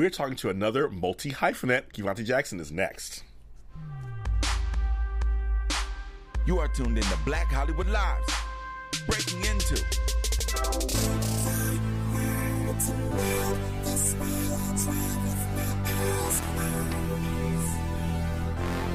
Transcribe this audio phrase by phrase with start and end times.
[0.00, 1.92] We're talking to another multi hyphenate.
[1.92, 3.22] Kevontae Jackson is next.
[6.46, 8.32] You are tuned in to Black Hollywood Lives.
[9.06, 9.84] Breaking into.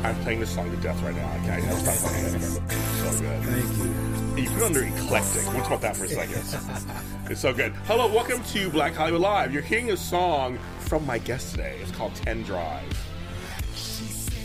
[0.04, 1.36] I'm playing this song to death right now.
[1.44, 2.42] Okay, I never stop playing it.
[2.42, 3.44] So good.
[3.44, 4.16] Thank you.
[4.42, 5.54] You put under eclectic.
[5.54, 7.32] We'll talk about that for a second.
[7.32, 7.74] it's so good.
[7.86, 9.54] Hello, welcome to Black Hollywood Live.
[9.54, 11.77] You're hearing a song from my guest today.
[11.81, 12.91] It's called 10 Drive.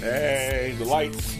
[0.00, 1.36] Hey, the lights.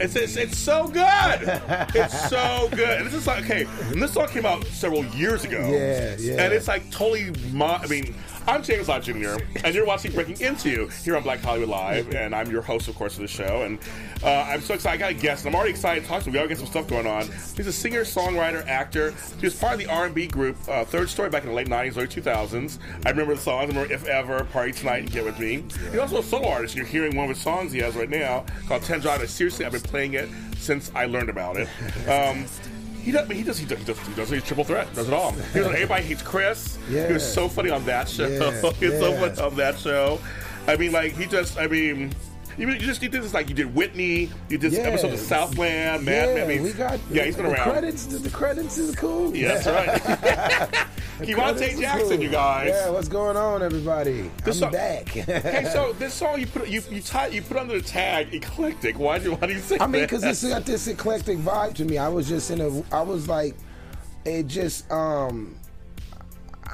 [0.00, 1.60] It's, it's, it's so good.
[1.94, 2.98] It's so good.
[2.98, 3.66] And this is like okay.
[3.90, 5.60] And this song came out several years ago.
[5.70, 6.42] Yeah, yeah.
[6.44, 7.30] And it's like totally.
[7.52, 8.14] Mo- I mean,
[8.44, 9.36] I'm James Lott Jr.
[9.64, 12.96] and you're watching Breaking Into here on Black Hollywood Live, and I'm your host, of
[12.96, 13.62] course, of the show.
[13.62, 13.78] And
[14.24, 14.96] uh, I'm so excited.
[14.96, 16.32] I got a guest, and I'm already excited to talk to him.
[16.32, 17.26] We gotta some stuff going on.
[17.56, 19.14] He's a singer, songwriter, actor.
[19.38, 21.96] He was part of the R&B group uh, Third Story back in the late '90s,
[21.96, 22.78] early 2000s.
[23.06, 23.64] I remember the songs.
[23.64, 25.64] I remember If Ever, Party Tonight, and Get With Me.
[25.90, 26.74] He's also a solo artist.
[26.74, 29.30] You're hearing one of his songs he has right now called 10 Drive.
[29.30, 31.68] Seriously, I've been playing it since I learned about it.
[32.08, 32.46] Um,
[33.02, 35.14] he does, he does, he does, he does, he does, he's triple threat, does it
[35.14, 35.32] all.
[35.32, 36.78] He was on Everybody Hates Chris.
[36.88, 38.26] He was so funny on that show.
[38.28, 40.20] Yeah, he was so funny on that show.
[40.66, 42.14] I mean, like, he just, I mean,
[42.58, 44.80] you, you just, you did this, like, you did Whitney, you did Yeah.
[44.80, 46.44] episodes of Southland, Mad yeah.
[46.44, 46.98] I mean, we got.
[47.10, 47.70] yeah, he's been the around.
[47.70, 49.34] Credits, the credits is cool.
[49.34, 50.88] Yeah, that's right.
[51.22, 52.22] Kevontae Jackson, cool.
[52.22, 52.68] you guys.
[52.70, 54.30] Yeah, what's going on, everybody?
[54.44, 55.08] This I'm song- back.
[55.42, 58.98] Hey, so this song you put you you, tie, you put under the tag eclectic.
[58.98, 61.84] Why do why do you say I mean, because it's got this eclectic vibe to
[61.84, 61.98] me.
[61.98, 62.94] I was just in a.
[62.94, 63.54] I was like,
[64.24, 64.90] it just.
[64.90, 65.54] um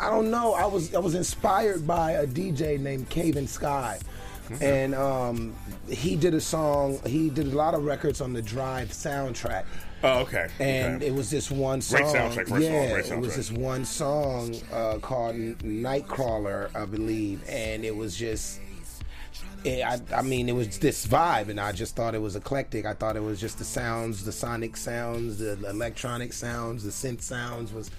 [0.01, 0.55] I don't know.
[0.55, 4.01] I was I was inspired by a DJ named Kavinsky,
[4.49, 4.65] Mm-hmm.
[4.65, 5.55] and um,
[5.91, 7.01] he did a song.
[7.07, 9.65] He did a lot of records on the Drive soundtrack.
[10.03, 10.49] oh, okay.
[10.59, 11.07] and okay.
[11.07, 12.01] it was this one song.
[12.01, 16.75] Great soundtrack, first of all, yeah, great it was this one song uh, called Nightcrawler,
[16.75, 18.61] I believe, and it was just.
[19.65, 22.87] It, I, I mean, it was this vibe, and I just thought it was eclectic.
[22.87, 27.23] I thought it was just the sounds, the sonic sounds, the electronic sounds, the synth
[27.23, 27.91] sounds was.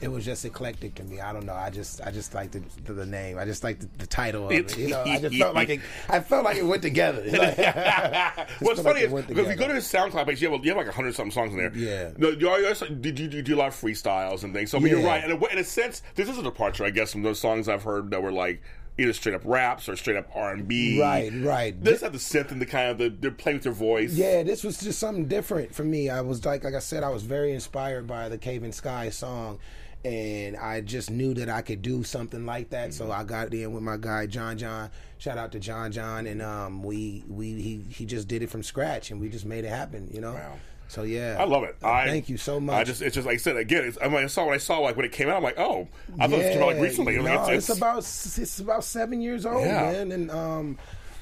[0.00, 1.20] It was just eclectic to me.
[1.20, 1.54] I don't know.
[1.54, 3.36] I just, I just like the, the, the name.
[3.38, 4.76] I just liked the, the title of it.
[4.78, 5.80] You know, I just felt like it.
[6.08, 7.22] I felt like it went together.
[8.60, 10.64] What's like funny it is because if you go to his SoundCloud page, you have,
[10.64, 11.72] you have like a hundred something songs in there.
[11.74, 12.12] Yeah.
[12.16, 14.70] No, you also, did you, you do a lot of freestyles and things?
[14.70, 15.08] So, I mean, you're Yeah.
[15.08, 15.24] right.
[15.24, 18.10] And in a sense, this is a departure, I guess, from those songs I've heard
[18.10, 18.62] that were like
[18.98, 21.00] either straight up raps or straight up R and B.
[21.00, 21.84] Right, right.
[21.84, 24.14] This had the synth and the kind of the they're playing with their voice.
[24.14, 26.10] Yeah, this was just something different for me.
[26.10, 29.60] I was like, like I said, I was very inspired by the Kavinsky song,
[30.04, 32.94] and I just knew that I could do something like that.
[32.94, 34.90] So I got in with my guy John John.
[35.18, 38.62] Shout out to John John, and um, we we he he just did it from
[38.62, 40.08] scratch, and we just made it happen.
[40.12, 40.32] You know.
[40.34, 40.56] Wow.
[40.90, 41.76] So yeah, I love it.
[41.82, 42.74] I, Thank you so much.
[42.74, 43.84] I just, it's just like I said again.
[43.84, 45.36] It's, I mean, I saw when I saw like when it came out.
[45.36, 45.86] I'm like, oh,
[46.18, 47.16] I thought it came out like recently.
[47.16, 49.82] No, Like, it's, about it's about seven years old, Yeah.
[49.92, 50.78] man, and um,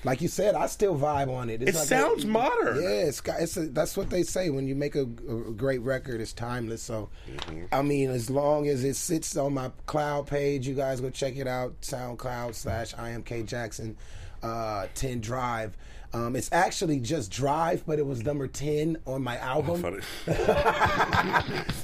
[0.06, 1.60] like you said, I still vibe on it.
[1.62, 2.82] It's It like sounds modern.
[2.82, 3.40] Yeah, it's got.
[3.40, 6.20] It's a, that's what they say when you make a, a great record.
[6.20, 6.80] It's timeless.
[6.82, 7.64] So, Mm-hmm.
[7.72, 11.36] I mean, as long as it sits on my cloud page, you guys go check
[11.36, 11.78] it out.
[11.82, 13.96] SoundCloud slash IMK Jackson,
[14.42, 15.76] uh, ten Drive.
[16.14, 19.82] Um, it's actually just Drive, but it was number ten on my album.
[19.82, 19.98] Funny.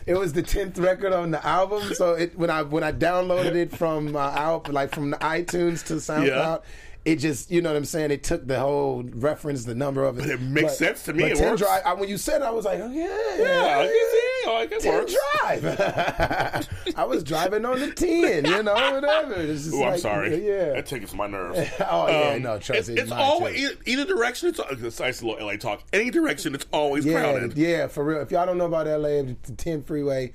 [0.06, 1.94] it was the tenth record on the album.
[1.94, 5.84] So it when I when I downloaded it from uh, out like from the iTunes
[5.86, 6.58] to SoundCloud, Yeah.
[7.04, 8.10] It just you know what I'm saying.
[8.10, 10.22] It took the whole reference, the number of it.
[10.22, 11.24] But it makes sense to me.
[11.24, 11.62] But It 10 works.
[11.62, 13.08] Drive, I, when you said, it, I was like, oh, yeah,
[13.38, 14.10] Yeah, you
[14.44, 15.14] see, like it 10 works.
[15.40, 16.68] Drive.
[16.96, 19.34] I was driving on the ten, you know, whatever.
[19.34, 20.46] It's just Ooh, I'm sorry.
[20.46, 20.74] Yeah.
[20.74, 21.58] that tickles my nerves.
[21.80, 24.48] Oh, yeah, Um, no, trust it's, me, it's always either, either direction.
[24.50, 25.82] It's, it's nice little LA talk.
[25.92, 27.56] Any direction, it's always yeah, crowded.
[27.56, 28.20] yeah, for real.
[28.20, 30.32] If y'all don't know about LA, the 10 freeway.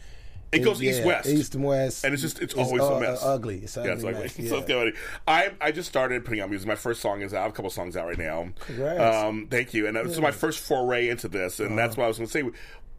[0.52, 1.28] It goes yeah, east-west.
[1.30, 2.06] East and west.
[2.06, 3.22] and it's just it's always uh, a mess.
[3.24, 3.60] uh, ugly.
[3.64, 3.94] It's yeah, ugly.
[3.94, 4.22] it's ugly.
[4.22, 4.50] mess, yeah.
[4.50, 4.94] so funny.
[5.28, 6.68] I I just started putting out music.
[6.68, 7.40] My first song is out.
[7.40, 8.48] I have a couple songs out right now.
[8.62, 9.16] Congrats.
[9.26, 9.88] Um, thank you.
[9.88, 11.76] And this is my first foray into this, and Uh-huh.
[11.76, 12.44] that's what I was going to say.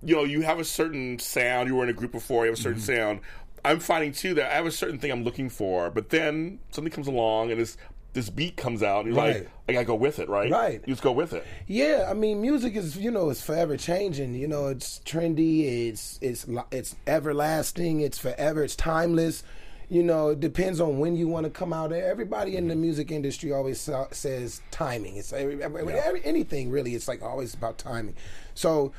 [0.04, 1.69] You know, you have a certain sound.
[1.69, 2.44] You were in a group before.
[2.44, 2.97] You have a certain Mm-hmm.
[2.97, 3.20] sound.
[3.64, 6.93] I'm finding too that I have a certain thing I'm looking for, but then something
[6.93, 7.76] comes along and this
[8.12, 9.37] this beat comes out, and you're Right.
[9.37, 10.50] like, I gotta go with it, right?
[10.50, 10.81] Right.
[10.87, 11.44] You just go with it.
[11.66, 14.34] Yeah, I mean, music is you know it's forever changing.
[14.34, 15.88] You know, it's trendy.
[15.88, 18.00] It's it's it's everlasting.
[18.00, 18.64] It's forever.
[18.64, 19.43] It's timeless.
[19.90, 21.93] You know, it depends on when you want to come out.
[21.93, 22.82] Everybody in the mm-hmm.
[22.82, 25.16] music industry always sa- says timing.
[25.16, 26.94] It's every, every, every- anything really.
[26.94, 28.14] It's like always about timing.
[28.54, 28.93] So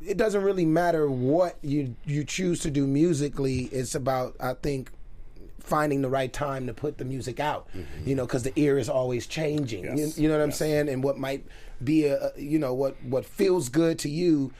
[0.00, 3.64] it doesn't really matter what you you choose to do musically.
[3.66, 4.90] It's about I think
[5.62, 7.68] finding the right time to put the music out.
[8.04, 9.84] You know, because the ear is always changing.
[9.84, 10.16] Yes.
[10.18, 10.88] You, you know what I'm saying?
[10.88, 11.44] And what might
[11.82, 14.52] be a you know what what feels good to you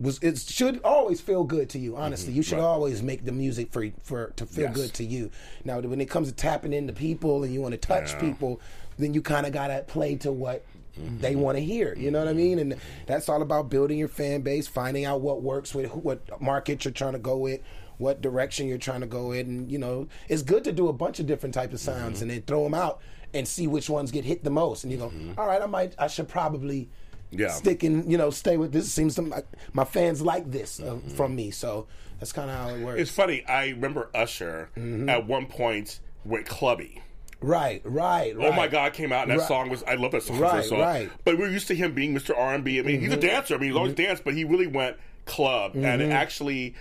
[0.00, 1.96] was it should always feel good to you.
[1.96, 2.64] Honestly, you should Mm-hmm.
[2.64, 2.70] Right.
[2.72, 4.76] always make the music for for to feel Yes.
[4.76, 5.30] good to you.
[5.64, 8.20] Now, when it comes to tapping into people and you want to touch Yeah.
[8.20, 8.60] people,
[8.98, 10.64] then you kind of gotta play to what.
[10.98, 11.18] Mm-hmm.
[11.22, 12.76] They want to hear, you know what I mean, and
[13.06, 16.84] that's all about building your fan base, finding out what works with who- what market
[16.84, 17.60] you're trying to go with,
[17.98, 20.92] what direction you're trying to go in, and you know, it's good to do a
[20.92, 23.00] bunch of different types of sounds and then throw them out
[23.32, 25.94] and see which ones get hit the most, and you go, "All right, I might,
[25.98, 26.88] I should probably
[27.30, 27.48] Yeah.
[27.50, 28.92] stick and you know stay with this.
[28.92, 29.42] Seems to my,
[29.72, 31.86] my fans like this uh, from me, so
[32.20, 33.00] that's kind of how it works.
[33.00, 33.44] It's funny.
[33.46, 35.08] I remember Usher Mm-hmm.
[35.08, 37.02] at one point went clubby.
[37.40, 38.52] right, right, right.
[38.52, 38.92] Oh my God!
[38.94, 39.48] Came out and that Right.
[39.48, 39.82] song was.
[39.82, 40.38] I love that song.
[40.38, 40.78] Right, song.
[40.80, 41.08] right.
[41.08, 41.16] Mm-hmm.
[41.24, 42.36] But we're used to him being Mr.
[42.38, 42.78] R and B.
[42.78, 43.54] I mean, he's a dancer.
[43.54, 44.96] I mean, he's always danced, but he really went
[45.26, 46.74] club, and it actually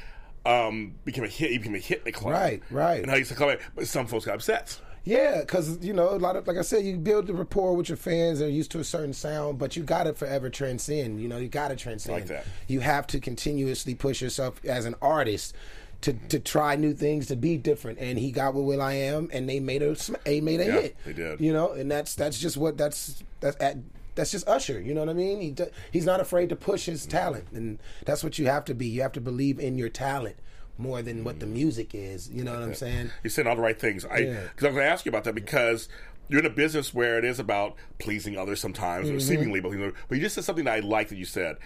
[0.45, 1.51] um, became a hit.
[1.51, 2.33] He became a hit in the club.
[2.33, 3.01] Right, right.
[3.01, 4.79] And how he used to come in, but some folks got upset.
[5.05, 7.89] Yeah, because you know a lot of like I said, you build the rapport with
[7.89, 8.39] your fans.
[8.39, 11.21] They're used to a certain sound, but you got to forever transcend.
[11.21, 12.13] You know, you got to transcend.
[12.13, 12.45] Like that.
[12.67, 15.55] You have to continuously push yourself as an artist
[16.01, 17.99] to to try new things, to be different.
[17.99, 19.93] And he got with will.i.am, and they made a
[20.23, 20.95] they made a Yeah, hit.
[21.05, 21.41] they did.
[21.41, 23.77] You know, and that's that's just what that's that's at.
[24.15, 25.41] That's just Usher, you know what I mean?
[25.41, 25.55] He
[25.91, 28.85] he's not afraid to push his talent, and that's what you have to be.
[28.87, 30.35] You have to believe in your talent
[30.77, 32.29] more than what the music is.
[32.29, 33.11] You know what I'm saying?
[33.23, 34.05] You're saying all the right things.
[34.05, 34.41] I Yeah.
[34.49, 35.87] because I was going to ask you about that because
[36.29, 39.17] you're in a business where it is about pleasing others sometimes, Mm-hmm.
[39.17, 39.93] or seemingly pleasing others.
[40.07, 41.57] But you just said something that I like that you said.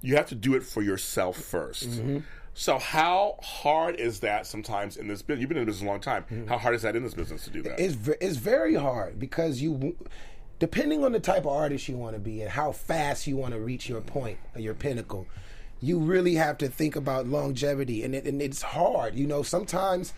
[0.00, 2.18] You have to do it for yourself 1st Mm-hmm.
[2.56, 5.40] So how hard is that sometimes in this business?
[5.40, 6.22] You've been in this business a long time.
[6.30, 6.46] Mm-hmm.
[6.46, 7.80] How hard is that in this business to do that?
[7.80, 9.96] It's it's very hard because you,
[10.64, 13.52] depending on the type of artist you want to be and how fast you want
[13.52, 15.26] to reach your point or your pinnacle,
[15.80, 19.14] you really have to think about longevity, and it, and it's hard.
[19.14, 20.14] You know, sometimes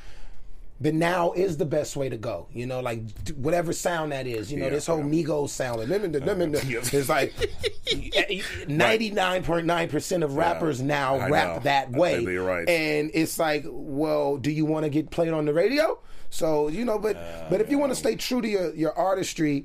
[0.80, 2.46] the now is the best way to go.
[2.52, 3.00] You know, like
[3.36, 4.52] whatever sound that is.
[4.52, 5.04] You know, Yeah, this whole yeah.
[5.24, 5.80] Migos sound.
[5.80, 7.34] like, lemon- lemon- It's like
[8.68, 11.60] ninety nine point nine percent of rappers now I rap know.
[11.64, 12.24] that way.
[12.24, 12.68] right.
[12.68, 15.98] And it's like, well, do you want to get played on the radio?
[16.30, 17.16] So you know, but
[17.50, 19.64] but if you want to stay true to your, your artistry,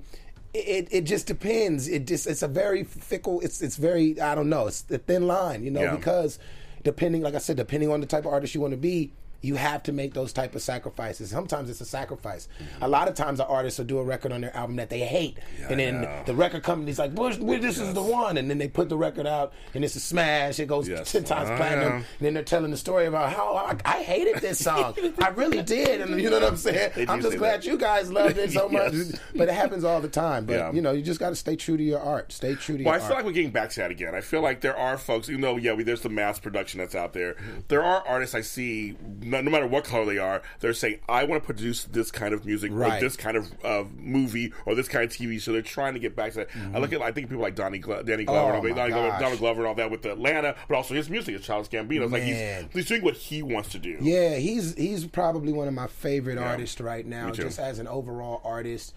[0.54, 1.88] it it just depends.
[1.88, 3.40] It just it's a very fickle.
[3.42, 4.68] It's it's very I don't know.
[4.68, 5.96] It's the thin line, you know, Yeah.
[5.96, 6.40] because
[6.84, 9.12] depending, like I said, depending on the type of artist you want to be.
[9.42, 11.30] You have to make those type of sacrifices.
[11.32, 12.48] Sometimes it's a sacrifice.
[12.62, 12.84] Mm-hmm.
[12.84, 15.00] A lot of times, the artists will do a record on their album that they
[15.00, 15.38] hate,
[15.70, 18.90] and then the record company's like, "Well, this is the one," and then they put
[18.90, 20.60] the record out, and it's a smash.
[20.60, 21.12] It goes Yes.
[21.12, 21.90] ten times platinum.
[21.90, 21.96] know.
[21.96, 24.94] And then they're telling the story about how I, I hated this song.
[25.20, 26.92] I really did, and you know what I'm saying.
[26.96, 27.66] They I'm just glad that.
[27.68, 28.94] you guys loved it so much.
[28.94, 29.20] Yes.
[29.36, 30.46] But it happens all the time.
[30.46, 30.72] But Yeah.
[30.72, 32.32] you know, you just got to stay true to your art.
[32.32, 33.16] Stay true to Well, I feel art.
[33.16, 34.14] like we're getting back to that again.
[34.14, 36.96] I feel like there are folks, even though, yeah, we, there's the mass production that's
[36.96, 37.34] out there.
[37.34, 37.60] Mm-hmm.
[37.70, 38.96] There are artists I see,
[39.32, 42.34] no, no matter what color they are, they're saying, I want to produce this kind
[42.34, 45.54] of music or this kind of uh, movie or this kind of TV show.
[45.54, 46.50] They're trying to get back to that.
[46.74, 48.66] I look at, I think people like Donnie Glo- Danny Glover, Mm-hmm.
[48.66, 49.20] Oh, and all- Donnie Glover.
[49.20, 52.04] Donald Glover, and all that with Atlanta, but also his music, his Childish Gambino.
[52.04, 53.98] It's like he's, he's doing what he wants to do.
[54.02, 56.50] Yeah, he's he's probably one of my favorite Yeah.
[56.50, 58.94] artists right now, just as an overall artist,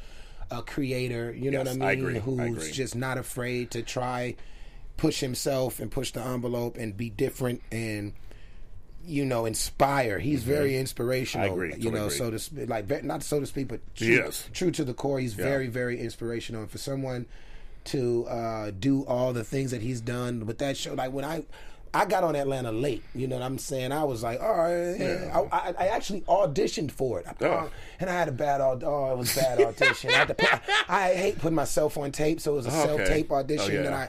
[0.50, 1.32] a creator.
[1.32, 2.16] You know Yes, what I I mean?
[2.16, 2.72] I Who's agree.
[2.72, 4.34] just not afraid to try,
[4.96, 8.12] push himself and push the envelope and be different and.
[9.06, 10.18] You know, inspire.
[10.18, 11.48] He's very inspirational.
[11.48, 11.52] Mm-hmm.
[11.52, 11.68] I agree.
[11.68, 12.16] You Totally know, agree.
[12.18, 14.48] so to speak, like not so to speak, but true, He is.
[14.52, 15.20] true to the core.
[15.20, 16.62] He's very, very inspirational.
[16.62, 17.26] And for someone
[17.86, 21.44] to uh, do all the things that he's done with that show, like when I.
[21.96, 23.92] I got on Atlanta late, you know what I'm saying?
[23.92, 25.30] I was like, all right, Yeah.
[25.52, 27.70] I, I, I actually auditioned for it, I, Oh.
[28.00, 30.10] and I had a bad oh, it was bad audition.
[30.10, 30.48] I, had to put,
[30.88, 32.96] I hate putting myself on tape, so it was a Oh, okay.
[32.96, 33.86] self tape audition, Oh, yeah.
[33.86, 34.08] and I.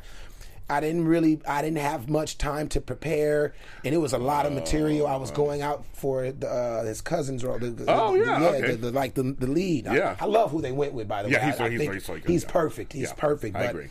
[0.68, 3.54] I didn't really, I didn't have much time to prepare,
[3.84, 5.06] and it was a lot of material.
[5.06, 7.60] I was going out for the, uh, his cousin's role.
[7.60, 8.76] The, the- Oh, the- yeah, okay.
[8.76, 9.88] the, like the the lead.
[9.88, 10.16] I- Yeah.
[10.20, 11.08] I, love who they went with.
[11.08, 12.50] By the Yeah, way, he's- I, I he's- think he's he's yeah.
[12.52, 12.94] perfect.
[12.94, 13.56] He's Yeah, perfect.
[13.56, 13.90] I agree.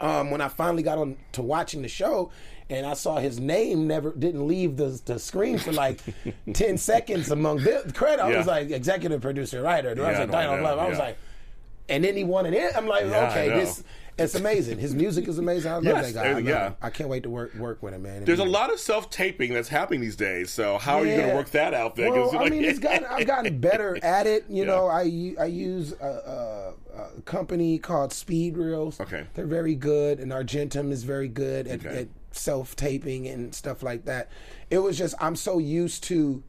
[0.00, 2.30] um, when I finally got on to watching the show
[2.68, 6.00] and I saw his name never didn't leave the, the screen for like
[6.52, 9.90] ten seconds among the credit, I was like executive producer, writer.
[9.90, 11.16] I was like I yeah, I was like,
[11.88, 12.54] and then he won it.
[12.54, 12.70] in.
[12.74, 13.84] I'm like, Yeah, okay, this
[14.18, 14.78] it's amazing.
[14.78, 15.70] His music is amazing.
[15.70, 16.30] I love Yes, that guy.
[16.36, 16.66] I, yeah.
[16.68, 16.76] him.
[16.82, 18.24] I can't wait to work work with him, man.
[18.24, 20.50] There's a lot of self taping that's happening these days.
[20.50, 22.10] So how are you going to work that out there?
[22.10, 24.44] Well, you're I mean, it's gotten, I've gotten better at it.
[24.48, 24.64] You Yeah.
[24.64, 29.00] know, I use a, a, a company called Speed Reels.
[29.00, 29.26] Okay.
[29.34, 32.00] they're very good, and Argentum is very good at, Okay.
[32.02, 34.30] at self taping and stuff like that.
[34.70, 36.42] It was just I'm so used to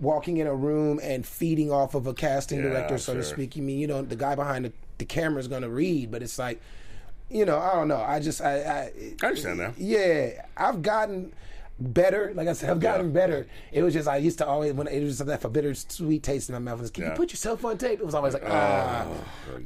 [0.00, 3.54] walking in a room and feeding off of a casting Yeah, director, so to speak.
[3.56, 6.38] You mean you know the guy behind the, the camera's going to read, but it's
[6.38, 6.60] like,
[7.30, 7.96] you know, I don't know.
[8.00, 9.78] I just I, I I understand that.
[9.78, 11.32] yeah, I've gotten
[11.80, 12.32] better.
[12.34, 13.12] Like I said, I've gotten Yeah.
[13.12, 13.46] better.
[13.72, 16.48] It was just I used to always when it was just that bitter sweet taste
[16.50, 16.80] in my mouth.
[16.80, 17.10] Was, Can Yeah.
[17.10, 17.98] you put yourself on tape?
[18.00, 19.06] It was always like, ah,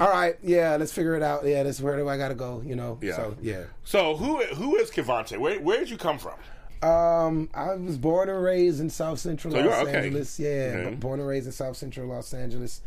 [0.01, 1.45] all right, yeah, let's figure it out.
[1.45, 2.63] Yeah, this where do I got to go?
[2.65, 2.99] You know.
[3.03, 3.17] Yeah.
[3.17, 3.65] So yeah.
[3.85, 5.39] So who who is Kevontae?
[5.39, 6.35] Where where did you come from?
[6.89, 9.97] Um, I was born and raised in South Central So Los okay.
[9.97, 10.39] Angeles.
[10.39, 12.81] Yeah, b- born and raised in South Central Los Angeles.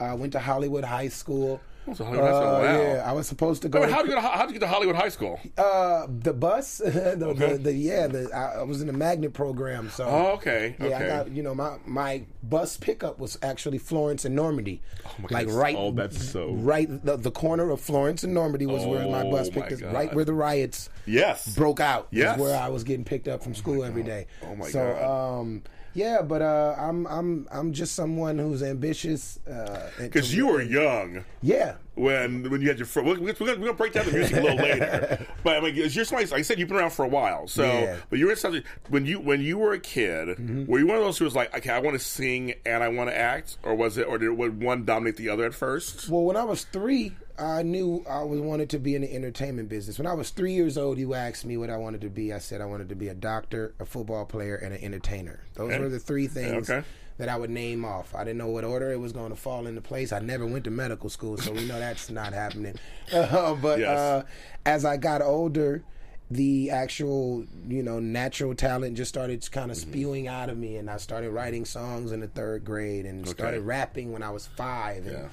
[0.00, 1.60] Uh, went to Hollywood High School.
[1.86, 2.62] Oh, Hollywood High School, wow.
[2.62, 3.80] Yeah, I was supposed to go.
[3.82, 5.38] Wait, how did you get to, you get to Hollywood High School?
[5.58, 7.52] uh, the bus, the, Okay.
[7.52, 9.90] the, the yeah, the, I, I was in the magnet program.
[9.90, 14.24] So Oh, okay, yeah, I got you know my my bus pickup was actually Florence
[14.24, 15.54] and Normandy, Oh my like goodness.
[15.54, 19.22] right, Oh, that's so- right the, the corner of Florence and Normandy was where my
[19.22, 19.92] Oh, bus my picked God.
[19.94, 21.54] right where the riots Yes.
[21.54, 22.08] broke out.
[22.10, 22.38] Yes.
[22.38, 24.26] where I was getting picked up from school every day.
[24.42, 25.40] Oh, my so, God.
[25.40, 25.62] um,
[25.94, 29.38] yeah, but uh, I'm I'm I'm just someone who's ambitious.
[29.48, 33.06] Uh, Because to- you were young yeah, when when you had your first.
[33.06, 35.26] We're, we're, gonna, we're gonna break down the music a little later.
[35.44, 36.26] But I mean, you're somebody.
[36.30, 37.46] Like I said, you've been around for a while.
[37.48, 37.70] So, Yeah.
[37.86, 38.00] Mm-hmm.
[38.10, 40.66] but you were something when you when you were a kid.
[40.68, 42.88] Were you one of those who was like, okay, I want to sing and I
[42.88, 46.08] want to act, or was it, or did would one dominate the other at first?
[46.08, 49.68] Well, when I was three, I knew I was wanted to be in the entertainment
[49.68, 49.98] business.
[49.98, 52.32] When I was three years old, you asked me what I wanted to be.
[52.32, 55.40] I said I wanted to be a doctor, a football player, and an entertainer.
[55.54, 55.80] Those Okay.
[55.80, 56.86] were the three things Okay.
[57.18, 58.14] that I would name off.
[58.14, 60.12] I didn't know what order it was going to fall into place.
[60.12, 62.76] I never went to medical school, so we know that's not happening.
[63.12, 63.98] Uh, but Yes.
[63.98, 64.22] uh,
[64.64, 65.82] as I got older,
[66.30, 69.70] the actual, you know, natural talent just started kind Mm-hmm.
[69.72, 73.28] of spewing out of me, and I started writing songs in the third grade and
[73.28, 75.04] started rapping when I was five.
[75.06, 75.28] And, Yeah.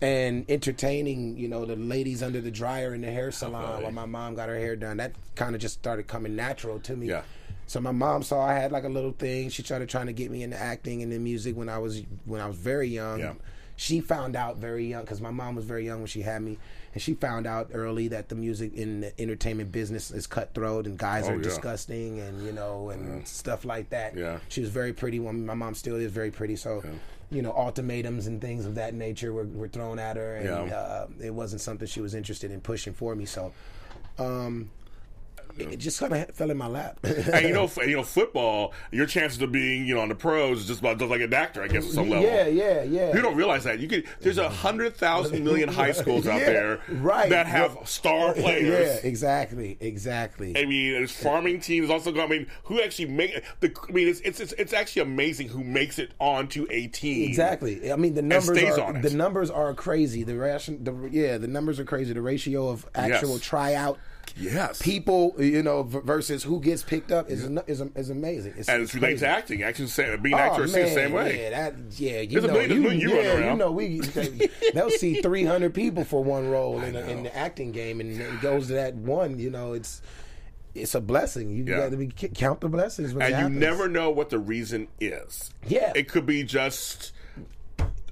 [0.00, 4.06] And entertaining, you know, the ladies under the dryer in the hair salon while my
[4.06, 4.98] mom got her hair done.
[4.98, 7.08] That kind of just started coming natural to me.
[7.08, 7.22] Yeah.
[7.66, 9.50] So my mom saw I had like a little thing.
[9.50, 12.40] She started trying to get me into acting and in music when I was when
[12.40, 13.18] I was very young.
[13.20, 13.34] Yeah.
[13.76, 16.58] She found out very young because my mom was very young when she had me,
[16.94, 20.98] and she found out early that the music in the entertainment business is cutthroat and
[20.98, 21.42] guys Oh, are yeah.
[21.42, 24.16] disgusting and you know and stuff like that.
[24.16, 24.38] Yeah.
[24.48, 25.20] She was very pretty.
[25.20, 26.56] Well, my mom still is very pretty.
[26.56, 26.82] So,
[27.30, 30.76] you know, ultimatums and things of that nature were, were thrown at her, and Yeah.
[30.76, 33.26] uh, it wasn't something she was interested in pushing for me.
[33.26, 33.52] So,
[34.18, 34.70] um,
[35.58, 36.98] it, just kind of fell in my lap.
[37.02, 38.72] and you know, f- you know, football.
[38.92, 41.32] Your chances of being, you know, on the pros is just about just like an
[41.34, 42.24] actor, I guess, at some level.
[42.24, 43.14] yeah, yeah, yeah.
[43.14, 44.04] You don't realize that you could.
[44.20, 47.28] There's a hundred thousand million high schools out Yeah, there, right.
[47.30, 49.00] that have star players.
[49.02, 50.56] Yeah, exactly, exactly.
[50.56, 52.12] I mean, there's farming teams also.
[52.12, 53.74] Go, I mean, who actually make the?
[53.88, 57.28] I mean, it's, it's it's it's actually amazing who makes it onto a team.
[57.28, 57.92] Exactly.
[57.92, 60.22] I mean, the numbers stays are the numbers are crazy.
[60.22, 62.12] The ration, the yeah, the numbers are crazy.
[62.12, 63.40] The ratio of actual Yes.
[63.42, 63.98] tryout
[64.36, 64.80] Yes.
[64.82, 68.54] people, you know, v- versus who gets picked up is is, is amazing.
[68.56, 69.86] It's, and it's related to acting.
[69.86, 71.42] Say, being Oh, an actor is the man, same way.
[71.42, 74.00] Yeah, that, yeah, you There's know, you, you yeah, you know, we
[74.74, 78.40] they'll see 300 people for one role in, a, in the acting game, and it
[78.40, 79.38] goes to that one.
[79.38, 80.02] You know, it's
[80.74, 81.50] it's a blessing.
[81.50, 81.76] You Yeah.
[81.78, 85.50] got to be count the blessings, and you never know what the reason is.
[85.66, 85.92] Yeah.
[85.96, 87.12] it could be just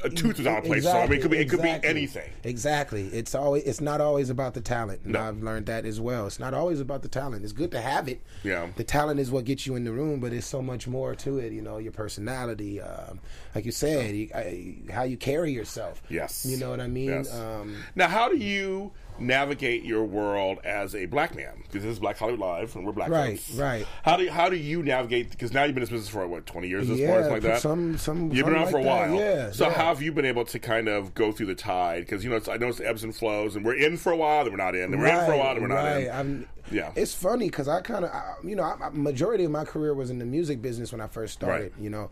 [0.04, 0.84] a tooth was out of place.
[0.84, 2.30] So I mean, it could be it could be anything.
[2.44, 3.06] Exactly.
[3.08, 5.00] It's always it's not always about the talent.
[5.04, 5.20] And No.
[5.22, 6.26] I've learned that as well.
[6.26, 7.44] It's not always about the talent.
[7.44, 8.20] It's good to have it.
[8.42, 8.68] Yeah.
[8.76, 11.38] The talent is what gets you in the room, but there's so much more to
[11.38, 11.52] it.
[11.52, 13.20] You know, your personality, um,
[13.54, 16.02] like you said, you, I, how you carry yourself.
[16.08, 16.44] Yes.
[16.46, 17.08] You know what I mean?
[17.10, 17.34] Yes.
[17.34, 21.54] Um, Now, how do you navigate your world as a black man?
[21.62, 23.58] Because this is Black Hollywood Live, and we're black Right, folks.
[23.58, 23.86] right.
[24.02, 25.30] How do you, how do you navigate?
[25.30, 27.12] Because now you've been in this business for what twenty years, this yeah.
[27.20, 27.60] point, like that.
[27.60, 28.32] Some some.
[28.32, 29.10] You've been around something for a like that.
[29.10, 29.50] while, Yeah.
[29.52, 29.74] So yeah.
[29.74, 32.00] how have you been able to kind of go through the tide?
[32.00, 34.16] Because you know, it's, I know it's ebbs and flows, and we're in for a
[34.16, 36.04] while, then we're not in, then we're in for a while, then we're not right.
[36.06, 36.10] in.
[36.12, 36.92] I'm, Yeah.
[36.96, 38.10] it's funny because I kind of,
[38.44, 41.06] you know, I, I- majority of my career was in the music business when I
[41.06, 41.72] first started.
[41.72, 41.72] Right.
[41.80, 42.10] You know,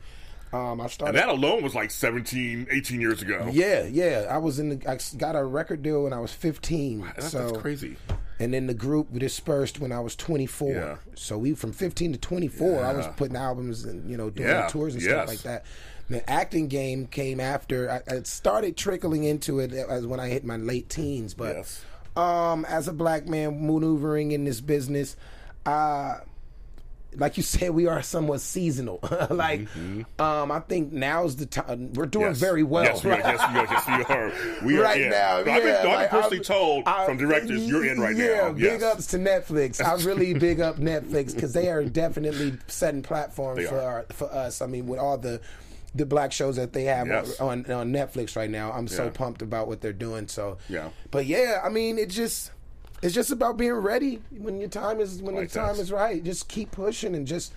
[0.54, 3.48] um, I And that alone was like 17, 18 years ago.
[3.52, 4.26] yeah, yeah.
[4.30, 4.68] I was in.
[4.78, 7.00] The, I got a record deal when I was 15.
[7.00, 7.96] That's, so that's crazy.
[8.38, 10.72] And then the group dispersed when I was 24.
[10.72, 10.96] Yeah.
[11.14, 14.68] So we from 15 to 24, I was putting albums and you know doing Yeah,
[14.68, 15.10] tours and yes.
[15.12, 15.64] stuff like that.
[16.10, 17.90] The acting game came after.
[17.90, 21.84] I, I started trickling into it as when I hit my late teens, but Yes.
[22.16, 25.16] um, as a black man maneuvering in this business,
[25.64, 26.16] uh,
[27.16, 28.98] like you said, we are somewhat seasonal.
[29.30, 29.66] like,
[30.18, 31.92] um, I think now's the time.
[31.92, 32.30] We're doing Mm-hmm.
[32.32, 32.40] Yes.
[32.40, 32.84] very well.
[32.84, 33.18] Yes, we are.
[33.18, 33.66] Yes, we are.
[33.70, 34.32] Yes, we are.
[34.66, 35.10] We are right in.
[35.10, 35.36] now.
[35.38, 38.26] I've yeah, been, I've been personally I'm- told I- from directors, you're in right yeah,
[38.48, 38.52] now.
[38.52, 38.82] big yes.
[38.82, 39.84] ups to Netflix.
[39.84, 44.62] I really big up Netflix because they are definitely setting platforms for our, for us.
[44.62, 45.40] I mean, with all the
[45.96, 47.38] the black shows that they have Yes.
[47.40, 50.26] on, on Netflix right now, I'm so pumped about what they're doing.
[50.26, 50.88] So Yeah.
[51.12, 52.50] but yeah, I mean, it just
[53.02, 56.22] it's just about being ready when your time is when Like your time is right.
[56.24, 57.52] Just keep pushing and just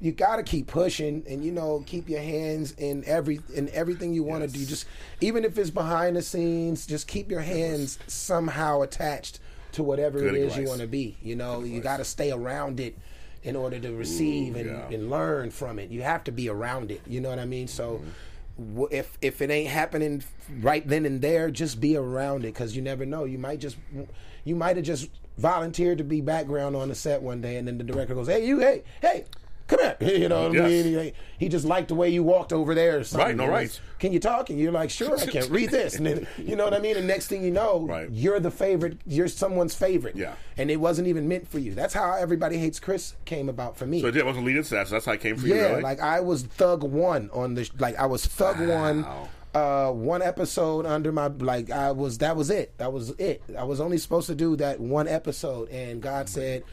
[0.00, 4.14] you got to keep pushing and you know keep your hands in every in everything
[4.14, 4.64] you want to do.
[4.64, 4.86] Just
[5.20, 9.40] even if it's behind the scenes, just keep your hands somehow attached
[9.72, 11.16] to whatever Good it is you want to be.
[11.22, 12.96] You know, you got to stay around it.
[13.44, 14.88] in order to receive and, yeah.
[14.88, 15.90] and learn from it.
[15.90, 17.00] You have to be around it.
[17.06, 17.68] You know what I mean?
[17.68, 18.00] So.
[18.58, 18.74] Mm-hmm.
[18.74, 20.22] w- If if it ain't happening
[20.60, 23.24] right then and there, just be around it because you never know.
[23.24, 23.76] You might just
[24.44, 27.78] you might have just volunteered to be background on the set one day, and then
[27.78, 29.24] the director goes, "Hey, you, hey, hey,
[29.68, 30.64] come here." You know what Yes.
[30.64, 30.84] I mean?
[31.04, 32.98] He, he just liked the way you walked over there.
[32.98, 33.26] Or something.
[33.28, 33.80] Right, no, right.
[33.98, 34.48] Can you talk?
[34.50, 36.96] And you're like, "Sure, I can." Read this, and then you know what I mean.
[36.96, 38.08] And next thing you know, Right.
[38.10, 38.98] you're the favorite.
[39.06, 40.16] You're someone's favorite.
[40.16, 40.34] Yeah.
[40.56, 41.74] And it wasn't even meant for you.
[41.74, 44.00] That's how everybody hates Chris came about for me.
[44.00, 44.88] So it wasn't leading to that.
[44.88, 45.54] So that's how it came for you.
[45.54, 45.82] Yeah, really?
[45.82, 49.04] like I was Thug One on the like I was Thug One.
[49.54, 52.76] Uh, one episode under my like I was that was it.
[52.78, 53.42] That was it.
[53.58, 56.64] I was only supposed to do that one episode, and God said,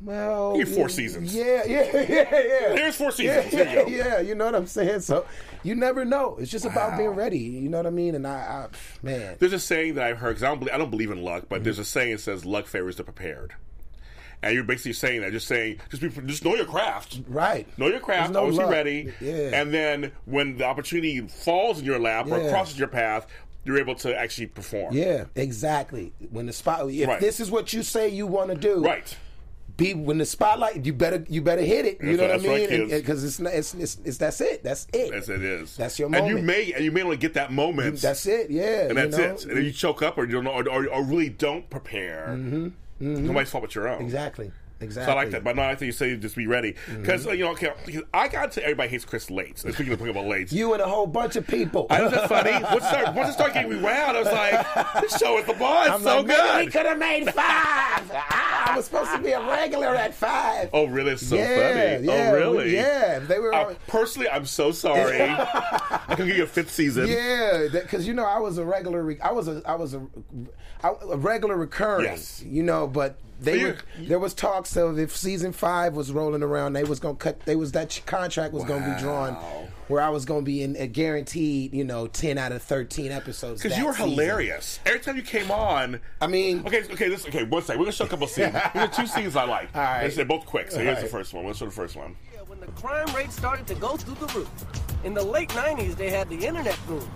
[0.00, 1.34] "Well, You four yeah, seasons.
[1.34, 2.76] Yeah, yeah, yeah, yeah.
[2.76, 3.52] Here's four Yeah, seasons.
[3.90, 5.00] You yeah, you know what I'm saying.
[5.00, 5.26] So
[5.62, 6.36] you never know.
[6.40, 7.38] It's just about being ready.
[7.40, 8.14] You know what I mean?
[8.14, 8.66] And I, I
[9.02, 11.22] man, There's a saying that I've heard because I don't believe, I don't believe in
[11.22, 11.48] luck, Mm-hmm.
[11.50, 13.54] but there's a saying that says luck favors the prepared.
[14.42, 17.20] And you're basically saying that, just saying, just be, just know your craft.
[17.26, 17.66] right?
[17.78, 19.12] Know your craft, There's no always be ready.
[19.20, 19.60] Yeah.
[19.60, 23.26] And then when the opportunity falls in your lap or crosses your path,
[23.64, 24.94] you're able to actually perform.
[24.94, 26.12] Yeah, exactly.
[26.30, 27.20] When the spot, if Right.
[27.20, 29.16] this is what you say you want to do, Right.
[29.76, 32.70] be when the spotlight you better you better hit it you That's know right- what
[32.72, 35.76] i that's mean because it's, it's it's it's that's it that's it As it is.
[35.76, 36.30] That's your moment.
[36.30, 38.00] And you may and you may only get that moment.
[38.00, 39.34] that's it yeah and that's you know?
[39.34, 39.44] it.
[39.44, 42.28] And then you choke up or you don't know, or, or, or really don't prepare.
[42.30, 42.68] Mm-hmm.
[43.00, 43.26] Mm-hmm.
[43.26, 44.02] Nobody's fault but your own.
[44.02, 44.50] exactly
[44.80, 47.26] exactly So I like that, but no, I think you say just be ready because
[47.26, 47.34] Mm-hmm.
[47.38, 47.50] you know.
[47.52, 47.72] Okay,
[48.14, 49.58] I got to everybody hates Chris Lates.
[49.60, 52.26] Speaking of talking about Lates, you and a whole bunch of people I know that's
[52.28, 52.52] funny.
[52.52, 55.46] Once it started, once it started getting me wound, I was like, "This show is
[55.46, 59.12] the boss, I'm so like, maybe we could have made five Ah, I was supposed
[59.12, 61.12] to be a regular at five Oh, really?
[61.12, 62.06] It's so yeah, funny.
[62.06, 62.74] yeah, oh, really?
[62.74, 65.20] yeah they were Uh, personally, I'm so sorry.
[65.22, 67.08] I can give you a fifth season.
[67.08, 69.02] Yeah, because you know I was a regular.
[69.02, 70.00] Re- I was a I was a,
[70.82, 72.04] a regular recurring.
[72.04, 72.42] Yes.
[72.46, 76.72] You know, but they were, there was talks of if season five was rolling around,
[76.72, 77.40] they was gonna cut.
[77.40, 79.34] They was that contract was gonna be drawn
[79.88, 83.62] where I was gonna be in a guaranteed, you know, ten out of thirteen episodes.
[83.62, 84.10] Because you were season.
[84.10, 84.80] hilarious.
[84.84, 87.44] Every time you came on, I mean, Okay, okay, this okay.
[87.44, 88.52] One second, we're gonna show a couple scenes.
[88.72, 89.74] Here are two scenes I like.
[89.74, 90.08] All right.
[90.14, 90.70] They're both quick.
[90.70, 91.46] So here's the first one.
[91.46, 92.16] Let's show the first one.
[92.34, 94.50] Yeah, when the crime rate started to go through the roof.
[95.04, 97.08] In the late 90s, they had the internet boom.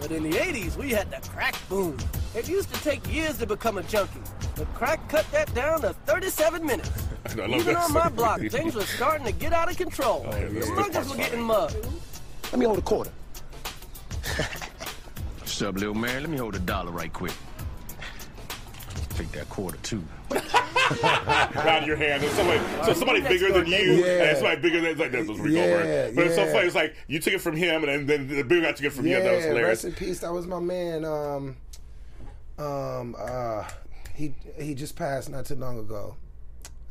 [0.00, 1.96] But in the 80s, we had the crack boom.
[2.34, 4.20] It used to take years to become a junkie.
[4.58, 6.90] But crack cut that down to 37 minutes.
[7.26, 10.26] I love Even that on my block, things were starting to get out of control.
[10.30, 11.86] yeah, the this- this smugglers were getting mugged.
[12.50, 13.10] Let me hold a quarter.
[15.38, 16.22] What's up, little man?
[16.22, 17.32] Let me hold a dollar right quick.
[19.10, 20.02] Take that quarter, too.
[20.30, 22.22] out of your hand.
[22.22, 24.06] And somebody, so somebody bigger than you, neighbor.
[24.22, 26.12] and somebody bigger than like this was Rico Yeah, over.
[26.14, 26.52] But it's so yeah.
[26.52, 26.66] funny.
[26.66, 29.06] It's like you took it from him, and then the bigger guy took it from
[29.06, 29.24] yeah, you.
[29.24, 29.68] That was hilarious.
[29.68, 30.20] rest in peace.
[30.20, 31.04] That was my man.
[31.04, 31.56] Um,
[32.58, 33.68] um, uh,
[34.18, 36.16] he he just passed not too long ago.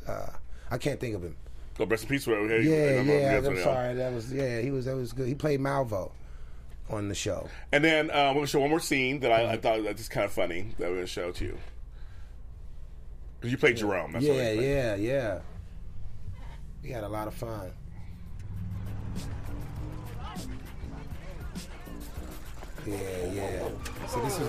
[0.06, 0.26] Uh,
[0.70, 1.36] I can't think of him.
[1.76, 2.24] So rest in peace.
[2.24, 3.36] Hey, Yeah, I'm yeah.
[3.46, 3.94] I'm sorry.
[3.94, 4.60] That was yeah.
[4.60, 5.28] He was that was good.
[5.28, 6.10] He played Malvo
[6.90, 7.48] on the show.
[7.70, 9.96] And then uh, we're gonna show one more scene that I, I thought that is
[9.98, 11.58] just kind of funny that we're gonna show to you.
[13.40, 14.12] 'Cause you played Jerome.
[14.12, 14.60] That's yeah, played.
[14.62, 15.38] yeah, yeah.
[16.82, 17.70] We had a lot of fun.
[22.86, 22.96] Yeah,
[23.32, 23.68] yeah.
[24.08, 24.48] So this is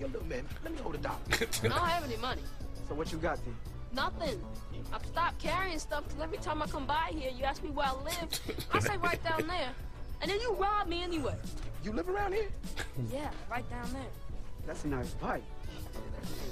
[0.00, 1.16] Yo, little man, let me hold a dollar.
[1.32, 2.42] I don't have any money.
[2.88, 3.56] So what you got then?
[3.92, 4.40] Nothing.
[4.92, 7.86] I've stopped carrying stuff because every time I come by here, you ask me where
[7.86, 8.40] I live.
[8.72, 9.70] I say right down there.
[10.20, 11.34] And then you rob me anyway.
[11.84, 12.48] You live around here?
[13.12, 14.02] Yeah, right down there.
[14.66, 15.44] That's a nice bike.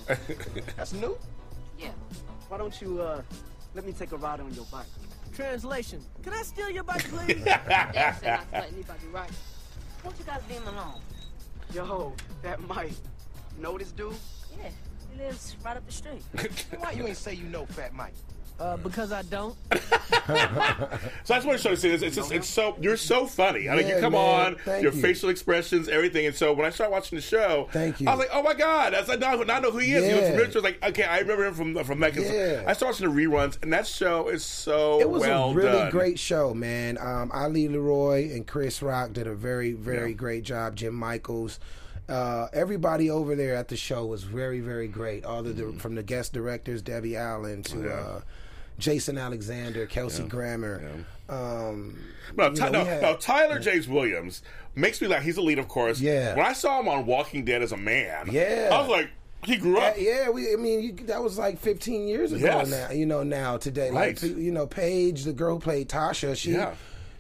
[0.77, 1.17] That's new.
[1.79, 1.91] Yeah.
[2.49, 3.23] Why don't you, uh,
[3.75, 4.87] let me take a ride on your bike?
[5.35, 6.01] Translation.
[6.23, 7.45] Can I steal your bike, please?
[7.45, 9.31] Dad said not to let anybody ride.
[10.05, 11.01] Won't you guys leave him alone?
[11.75, 12.93] Yo, that Mike.
[13.59, 14.15] Know this dude?
[14.59, 14.69] Yeah,
[15.13, 16.23] he lives right up the street.
[16.79, 18.15] Why you ain't say you know Fat Mike?
[18.59, 19.55] uh, because I don't.
[21.25, 21.95] So I just want to show you.
[21.95, 23.69] It's, it's just it's so you're so funny.
[23.69, 24.47] I mean, Yeah, you come man.
[24.55, 25.01] on, Thank your you.
[25.03, 26.27] facial expressions, everything.
[26.27, 28.09] And so when I started watching the show, Thank you.
[28.09, 30.05] I was like, oh my god, that's I now, now I know who he is.
[30.05, 30.31] He was Yeah.
[30.31, 30.51] familiar.
[30.53, 32.15] So like, okay, I remember him from from that.
[32.15, 32.65] Yeah.
[32.67, 35.71] I started watching the reruns, and that show is so it was well a really
[35.73, 35.91] done.
[35.91, 36.99] great show, man.
[36.99, 40.17] Um, Ali LeRoi and Chris Rock did a very, very Yeah.
[40.17, 40.77] great job.
[40.77, 41.59] Jim Michaels,
[42.09, 45.25] uh, everybody over there at the show was very, very great.
[45.25, 45.79] All the Mm-hmm.
[45.79, 47.91] from the guest directors, Debbie Allen to Yeah.
[47.91, 48.21] uh,
[48.79, 50.83] Jason Alexander, Kelsey Grammer.
[51.29, 51.99] Um,
[52.37, 54.43] No, Ty- know, no, had- no, Tyler James Williams
[54.75, 55.23] makes me laugh.
[55.23, 55.99] He's a lead, of course.
[56.01, 56.35] Yeah.
[56.37, 58.69] When I saw him on Walking Dead as a man, Yeah.
[58.73, 59.11] I was like,
[59.45, 59.95] he grew Yeah, up.
[59.99, 60.53] yeah, we.
[60.53, 62.69] I mean, you, that was like 15 years ago Yes.
[62.71, 62.91] now.
[62.91, 64.21] You know, now today, Right.
[64.21, 66.75] like you know, Paige, the girl who played Tasha, she Yeah.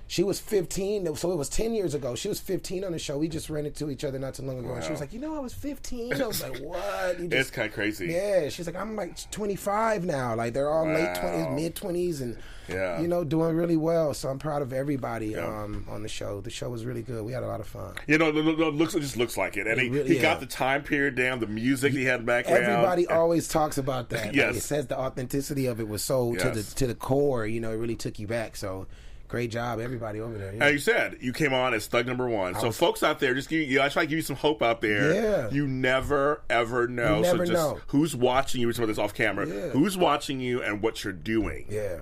[0.08, 2.14] She was 15, so it was 10 years ago.
[2.14, 3.18] She was 15 on the show.
[3.18, 4.72] We just ran into each other not too long ago.
[4.74, 6.22] And she was like, You know, I was 15.
[6.22, 7.18] I was like, What?
[7.18, 8.06] You It's kind of crazy.
[8.06, 10.36] yeah, she's like, I'm like 25 now.
[10.36, 12.38] Like they're all late 20s, mid 20s, and
[12.68, 13.00] Yeah.
[13.00, 14.14] you know, doing really well.
[14.14, 15.44] So I'm proud of everybody Yeah.
[15.62, 16.40] um, on the show.
[16.40, 17.24] The show was really good.
[17.24, 17.94] We had a lot of fun.
[18.06, 20.16] You know, it it- it looks it just looks like it, and he, really- he
[20.16, 20.22] yeah.
[20.22, 22.62] got the time period down, the music he had background.
[22.64, 24.26] Everybody always talks about that.
[24.26, 24.56] Like, Yes.
[24.56, 27.44] it says the authenticity of it was so to the to the core.
[27.46, 28.54] You know, it really took you back.
[28.56, 28.86] So
[29.28, 30.50] great job, everybody over there.
[30.50, 32.54] And you said you came on as thug number one.
[32.54, 34.62] So, was- folks out there, just give you, I try to give you some hope
[34.62, 35.14] out there.
[35.14, 35.50] Yeah.
[35.50, 37.20] You never ever know.
[37.20, 37.80] Never so just know.
[37.88, 38.72] who's watching you.
[38.72, 39.46] Some of this off camera.
[39.46, 39.68] Yeah.
[39.70, 41.66] Who's watching you and what you're doing.
[41.70, 41.98] Yeah.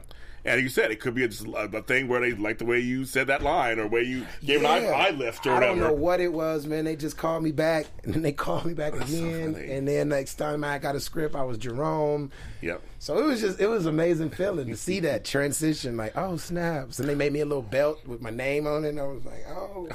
[0.46, 3.06] And you said it could be a, a, thing where they like the way you
[3.06, 5.72] said that line or way you gave an eye, eye lift or I whatever.
[5.72, 6.84] I don't know what it was, man.
[6.84, 9.54] They just called me back, and then they called me back That's again.
[9.54, 9.72] funny.
[9.72, 12.30] and then next time I got a script, I was Jerome.
[12.60, 12.82] Yep.
[12.98, 15.96] So it was just it was amazing feeling to see that transition.
[15.96, 16.98] Like, oh snaps!
[16.98, 18.90] And they made me a little belt with my name on it.
[18.90, 19.88] And I was like, oh,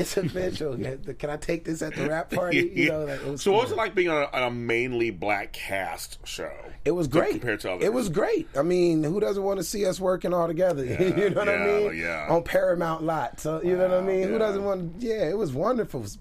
[0.00, 0.76] it's official.
[1.18, 2.70] Can I take this at the rap party?
[2.74, 4.50] You know, like, it was so what was it like being on a, on a
[4.50, 6.52] mainly black cast show?
[6.84, 7.84] It was great compared to others.
[7.84, 8.48] It was great.
[8.56, 10.84] I mean, who doesn't want to see us working all together?
[10.84, 11.96] you know what I mean?
[11.98, 12.26] yeah.
[12.30, 13.40] On Paramount lot.
[13.40, 14.20] So you know what I mean?
[14.20, 14.26] yeah.
[14.26, 14.92] Who doesn't want?
[15.00, 16.04] Yeah, it was wonderful.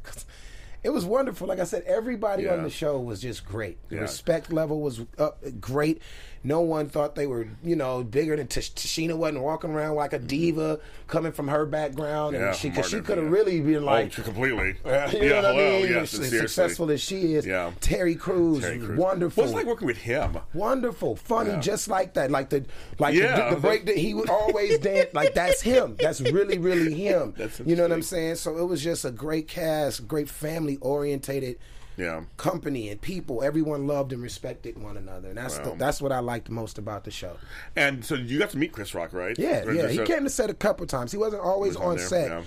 [0.83, 1.47] It was wonderful.
[1.47, 2.53] Like I said, everybody Yeah.
[2.53, 3.79] on the show was just great.
[3.89, 4.01] The Yeah.
[4.01, 5.99] respect level was up great.
[6.45, 10.13] No one thought they were, you know, bigger than Tash- Tichina wasn't walking around like
[10.13, 13.31] a diva coming from her background, Yeah, and she because she could have yeah.
[13.33, 14.75] really been like, oh, completely.
[14.85, 15.89] uh, you yeah, know what I mean?
[15.89, 17.71] yes, as successful as she is, Yeah.
[17.81, 18.99] Terry Crews, Terry Crews.
[18.99, 19.43] wonderful.
[19.43, 20.37] What's like working with him?
[20.53, 22.29] Wonderful, funny, just like that.
[22.29, 22.63] Like the
[22.99, 25.09] like the, the break that he would always dance.
[25.13, 25.95] Like that's him.
[25.99, 27.33] That's really, really him.
[27.35, 28.35] That's you know what I'm saying?
[28.35, 31.57] So it was just a great cast, great family orientated
[31.97, 32.23] Yeah.
[32.37, 33.41] company and people.
[33.43, 35.63] Everyone loved and respected one another, and that's Wow.
[35.71, 37.37] the, that's what I liked most about the show.
[37.75, 39.37] And so you got to meet Chris Rock, right?
[39.39, 39.87] Yeah, Or yeah.
[39.87, 41.11] He a- came to set a couple times.
[41.11, 42.29] He wasn't always on on set.
[42.29, 42.41] yeah.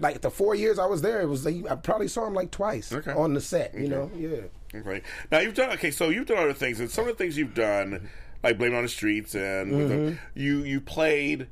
[0.00, 2.50] Like the four years I was there, it was like, I probably saw him like
[2.50, 3.12] twice Okay.
[3.12, 3.74] on the set.
[3.74, 4.78] You know, yeah.
[4.80, 5.02] Okay.
[5.30, 5.90] Now you've done okay.
[5.90, 8.08] So you've done other things, and some of the things you've done,
[8.42, 11.48] like Blame on the Streets, and the- you you played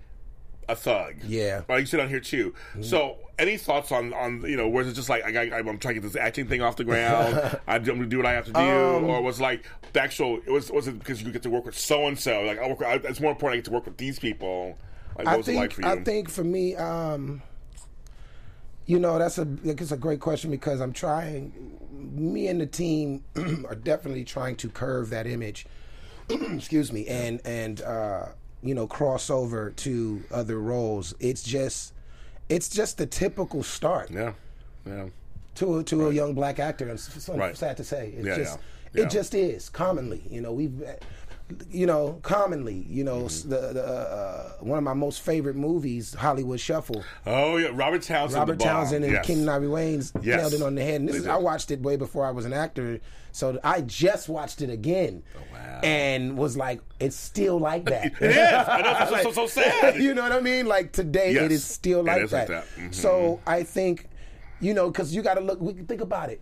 [0.68, 1.16] a thug.
[1.16, 1.32] Mm-hmm.
[1.32, 1.58] Yeah.
[1.60, 1.72] Mm-hmm.
[1.72, 1.80] Right.
[1.80, 2.54] You sit on here too.
[2.80, 6.00] So any thoughts on on you know was it just like I I'm trying to
[6.00, 7.58] get this acting thing off the ground?
[7.66, 10.02] I'm going to do what I have to do, Um, or was it like the
[10.02, 10.38] actual?
[10.44, 12.42] It was was it because you get to work with so and so?
[12.42, 12.82] Like I work.
[12.82, 14.78] I, it's more important I get to work with these people.
[15.16, 15.88] Like what I was think it like for you?
[15.88, 17.42] I think for me, um,
[18.86, 21.80] you know, that's a it's a great question because I'm trying.
[21.90, 23.24] Me and the team
[23.68, 25.66] are definitely trying to curve that image.
[26.28, 28.26] excuse me, and and uh,
[28.62, 31.14] you know, cross over to other roles.
[31.20, 31.93] It's just,
[32.48, 34.32] it's just the typical start yeah.
[34.86, 35.06] Yeah.
[35.56, 36.94] to a, to a young black actor.
[36.96, 37.56] So Right.
[37.56, 39.06] sad to say, it's Yeah, just yeah, yeah.
[39.06, 40.22] it just is commonly.
[40.28, 40.82] You know, we've
[41.70, 42.86] you know commonly.
[42.88, 43.48] You know, Mm-hmm.
[43.50, 47.04] the, the uh, one of my most favorite movies, Hollywood Shuffle.
[47.26, 48.38] Oh yeah, Robert Townsend.
[48.40, 48.58] Robert.
[48.60, 49.26] Townsend and Yes.
[49.26, 50.40] Keenen Ivory Wayans Yes.
[50.40, 51.00] nailed it on the head.
[51.00, 51.26] And this is.
[51.26, 52.98] I watched it way before I was an actor,
[53.32, 55.22] so I just watched it again.
[55.36, 55.80] Oh, wow.
[55.82, 58.06] And was like, it's still like that.
[58.20, 58.36] It is.
[58.38, 58.96] I know.
[59.14, 59.96] It's so, so, so sad.
[60.02, 60.66] you know what I mean?
[60.66, 61.42] Like today, Yes.
[61.44, 62.48] it is still like is that.
[62.48, 62.80] like that.
[62.80, 62.94] Mhm.
[62.94, 64.08] So I think,
[64.60, 65.60] you know, because you got to look.
[65.60, 66.40] We can think about it.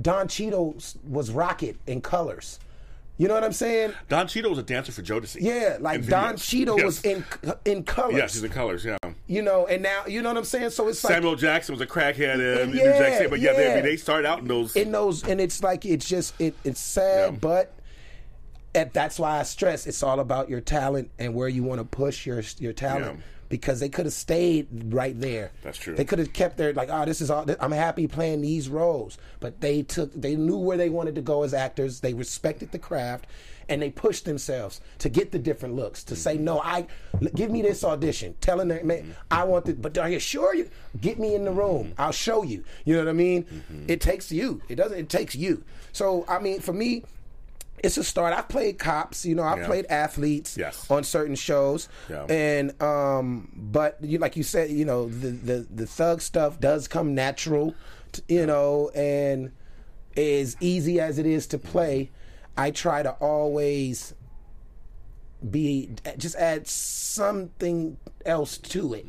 [0.00, 0.76] Don Cheadle
[1.08, 2.58] was Rocket in colors.
[3.16, 3.92] You know what I'm saying?
[4.08, 5.36] Don Cheadle was a dancer for Jodeci.
[5.40, 6.36] Yeah, like Don.
[6.36, 6.84] Cheadle Yes.
[6.84, 7.24] was in
[7.64, 8.16] in colors.
[8.16, 8.84] Yes, he's in colors.
[8.84, 8.96] Yeah.
[9.28, 10.70] you know, and now you know what I'm saying.
[10.70, 13.52] So it's like Samuel Jackson was a crackhead in New Yeah, Jack City, but yeah,
[13.52, 13.74] they, yeah.
[13.76, 14.74] mean, they started out in those.
[14.74, 17.38] in those and it's like it's just it it's sad Yeah.
[17.40, 17.72] but
[18.74, 21.84] and that's why I stress it's all about your talent and where you want to
[21.84, 23.24] push your your talent Yeah.
[23.54, 25.52] Because they could have stayed right there.
[25.62, 25.94] That's true.
[25.94, 29.16] They could have kept their like oh this is all I'm happy playing these roles,
[29.38, 32.00] but they took they knew where they wanted to go as actors.
[32.00, 33.28] They respected the craft
[33.68, 36.46] and they pushed themselves to get the different looks to say mm-hmm.
[36.46, 36.88] no I
[37.36, 38.34] give me this audition.
[38.40, 39.50] Telling them man I mm-hmm.
[39.50, 40.68] want it but are you sure you
[41.00, 41.90] get me in the room.
[41.90, 42.00] Mm-hmm.
[42.00, 42.64] I'll show you.
[42.84, 43.46] You know what I mean?
[43.86, 44.62] It takes you.
[44.68, 45.62] It doesn't it takes you.
[45.92, 47.04] So I mean for me
[47.82, 48.32] it's a start.
[48.32, 49.66] I've played cops, you know, I've Yeah.
[49.66, 50.86] played athletes Yes.
[50.90, 51.88] on certain shows.
[52.08, 52.24] Yeah.
[52.28, 56.88] And um but you like you said, you know, the the the thug stuff does
[56.88, 57.74] come natural,
[58.12, 59.52] t- you know, and
[60.16, 62.10] as easy as it is to play,
[62.56, 64.14] I try to always
[65.50, 69.06] be just add something else to it.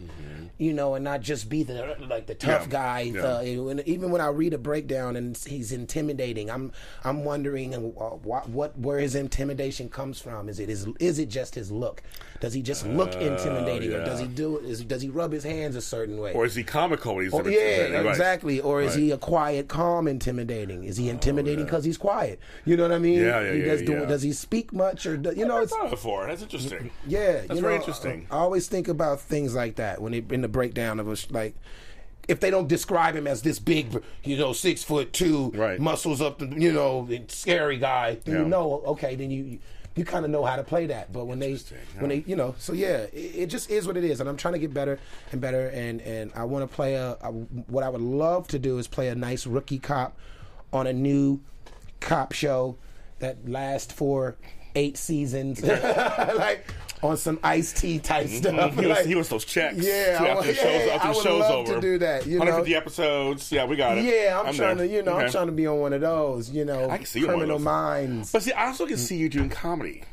[0.58, 3.00] you know, and not just be the like the tough Yeah, guy.
[3.02, 3.42] yeah.
[3.44, 6.72] The, when, even when I read a breakdown and he's intimidating, I'm
[7.04, 10.48] I'm wondering uh, what, what where his intimidation comes from.
[10.48, 12.02] Is it is is it just his look?
[12.40, 15.44] Does he just look intimidating, or does Oh, he do is does he rub his
[15.44, 16.34] hands a certain way?
[16.34, 17.92] Or is he comical when he's never yeah?
[18.02, 18.06] Right.
[18.08, 18.60] exactly.
[18.62, 18.98] Or is Right.
[18.98, 20.84] Oh, he a quiet, calm, intimidating?
[20.84, 22.40] Is he intimidating because he's quiet?
[22.66, 23.20] You know what I mean?
[23.20, 25.60] Yeah, yeah, He yeah, does, do- does he speak much, or do, you know?
[25.60, 26.28] Never It's before.
[26.28, 26.92] That's interesting.
[27.08, 28.28] yeah, That's you very know, interesting.
[28.32, 31.56] I always think about things like that when they in the breakdown of us, like
[32.28, 35.80] if they don't describe him as this big, you know, six foot two, Right.
[35.80, 38.42] muscles up, the, you know, scary guy, then Yeah.
[38.42, 39.60] you know, okay, then you.
[39.98, 42.36] You kind of know how to play that, but when they, Interesting, when they, you
[42.36, 44.74] know, so yeah, it, it just is what it is, and I'm trying to get
[44.74, 45.00] better
[45.32, 47.32] and better, and and I want to play a, a.
[47.32, 50.18] What I would love to do is play a nice rookie cop
[50.74, 51.40] on a new
[52.02, 52.76] cop show
[53.20, 54.36] that lasts for
[54.76, 56.68] eight seasons, like
[57.06, 58.54] on some Ice-T type stuff.
[58.54, 58.80] Mm-hmm.
[58.80, 59.78] He, Like, was, he was those checks.
[59.78, 62.34] Yeah, after the show's, yeah, after I the would show's love to do that, you
[62.34, 62.46] know?
[62.46, 63.52] 150 episodes.
[63.52, 64.04] Yeah, we got it.
[64.06, 64.88] Yeah, I'm, trying there.
[64.88, 67.06] to, you know, I'm trying to be on one of those, you know, I can
[67.06, 68.32] see you one of criminal minds.
[68.32, 70.04] But see, I also can see you doing comedy.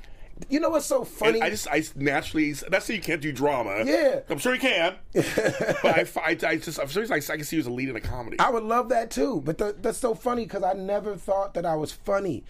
[0.49, 1.35] you know what's so funny?
[1.39, 3.83] And I just, I naturally, that's so you can't do drama.
[3.85, 4.21] Yeah.
[4.29, 4.95] I'm sure you can.
[5.13, 7.89] but I, I, I just, I'm sure I, I can see you as a lead
[7.89, 8.39] in a comedy.
[8.39, 11.65] I would love that too, but th- that's so funny because I never thought that
[11.67, 12.45] I was funny.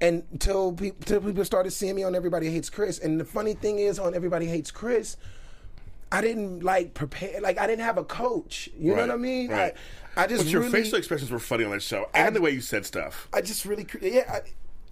[0.00, 3.80] Until pe- till people started seeing me on Everybody Hates Chris, and the funny thing
[3.80, 5.16] is, on Everybody Hates Chris,
[6.12, 7.40] I didn't like prepare.
[7.40, 8.70] Like I didn't have a coach.
[8.78, 9.50] You know what I mean?
[9.50, 9.74] right.
[10.16, 12.40] I, I just but your really, facial expressions were funny on that show, and the
[12.40, 13.28] way you said stuff.
[13.32, 14.40] I just really, yeah.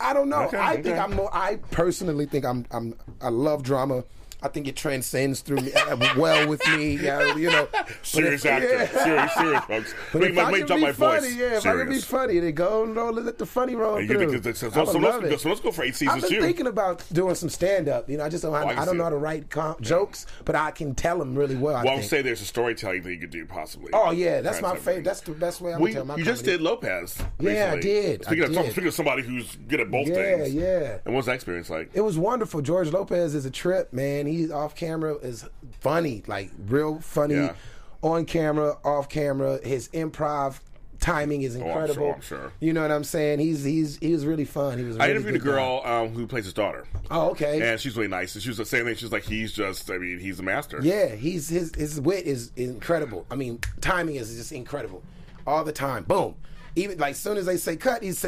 [0.00, 0.42] I, I don't know.
[0.42, 0.82] Okay, I okay.
[0.82, 1.34] think I'm more.
[1.34, 2.66] I personally think I'm.
[2.70, 2.94] I'm.
[3.20, 4.04] I love drama.
[4.42, 6.96] I think it transcends through me uh, well with me.
[7.06, 7.68] Yeah, you know,
[8.02, 8.68] Serious if- actor.
[8.68, 9.02] yeah.
[9.04, 9.94] Serious, serious, folks.
[10.12, 11.36] But wait, I can drop be my funny, voice.
[11.36, 12.04] yeah, if I can be Serious.
[12.04, 14.30] funny, then go and roll, let the funny roll You through.
[14.30, 16.24] think that- so, I so, so, let's, so let's go for eight seasons.
[16.24, 16.46] I've been too.
[16.46, 18.08] thinking about doing some stand up.
[18.10, 18.54] You know, I just don't.
[18.54, 19.06] I I, I don't know it.
[19.06, 21.76] how to write com- jokes, but I can tell them really well.
[21.76, 23.90] I well, I'll say there's a storytelling thing you could do possibly.
[23.92, 25.04] Oh yeah, that's my favorite.
[25.04, 27.18] That's the best way I'm We, gonna tell my you just did Lopez.
[27.40, 28.22] Yeah, I did.
[28.26, 30.54] I Speaking of speaking of somebody who's good at both things.
[30.54, 30.98] Yeah, yeah.
[31.04, 31.90] And what's that experience like?
[31.94, 32.60] It was wonderful.
[32.62, 34.25] George Lopez is a trip, man.
[34.26, 35.44] He's off camera is
[35.80, 37.34] funny, like real funny.
[37.36, 37.54] Yeah.
[38.02, 40.60] On camera, off camera, his improv
[41.00, 41.94] timing is Oh, I'm incredible.
[41.94, 42.52] sure, I'm sure.
[42.60, 43.38] You know what I'm saying?
[43.40, 44.78] He's he's he was really fun.
[44.78, 44.96] He was.
[44.96, 47.70] a I really interviewed a girl um, who plays his daughter, Oh, okay.
[47.72, 48.34] and she's really nice.
[48.34, 48.94] And she was the same thing.
[48.96, 50.78] She's like, he's just, I mean, he's a master.
[50.82, 53.26] Yeah, he's his his wit is incredible.
[53.30, 55.02] I mean, timing is just incredible,
[55.46, 56.04] all the time.
[56.04, 56.34] Boom.
[56.76, 58.22] Even like soon as they say cut, he's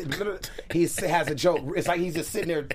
[0.72, 1.60] he has a joke.
[1.76, 2.66] It's like he's just sitting there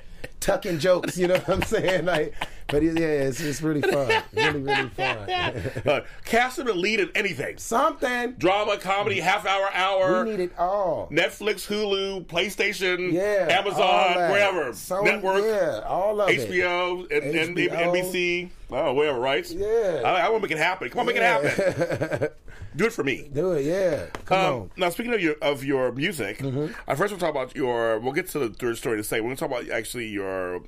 [0.43, 1.17] tucking jokes.
[1.17, 2.06] You know what I'm saying?
[2.06, 2.34] Like,
[2.67, 4.23] but it, yeah, it's, it's really fun.
[4.34, 5.29] Really, really fun.
[5.86, 7.58] Uh, cast him and lead in anything.
[7.58, 10.23] Something Drama, comedy, half hour, hour.
[10.23, 11.10] we need it all.
[11.12, 16.49] Netflix, Hulu, PlayStation, Yeah, Amazon, wherever, network, yeah, all of it.
[16.49, 17.69] HBO, and, and HBO.
[17.71, 19.50] NBC, oh, whatever, right?
[19.50, 20.02] Yeah.
[20.04, 20.90] I, I want to make it happen.
[20.90, 22.30] Come on, make it happen.
[22.76, 23.30] Do it for me.
[23.32, 24.08] Do it, yeah.
[24.26, 24.62] Come Um, on.
[24.70, 24.82] Mm-hmm.
[24.82, 26.42] now, speaking of your of your music,
[26.88, 28.00] I first want to talk about your.
[28.00, 29.26] We'll get to the third story a second.
[29.26, 30.62] We're going to talk about actually your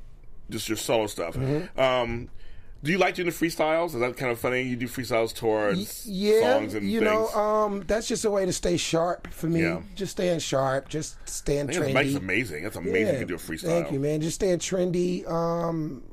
[0.49, 1.35] just your solo stuff.
[1.35, 1.79] Mm-hmm.
[1.79, 2.29] Um,
[2.83, 3.95] do you like doing the freestyles?
[3.95, 4.61] Is that kind of funny?
[4.61, 7.11] You do freestyles towards yeah, songs and you things.
[7.11, 9.63] know, um, that's just a way to stay sharp for me.
[9.63, 9.81] Yeah.
[9.95, 11.93] Just staying sharp, just staying trendy.
[11.95, 12.61] Mike's amazing.
[12.63, 13.13] That's amazing.
[13.13, 13.61] you can do a freestyle.
[13.81, 14.21] Thank you, man.
[14.21, 15.27] Just staying trendy.
[15.27, 16.03] Um,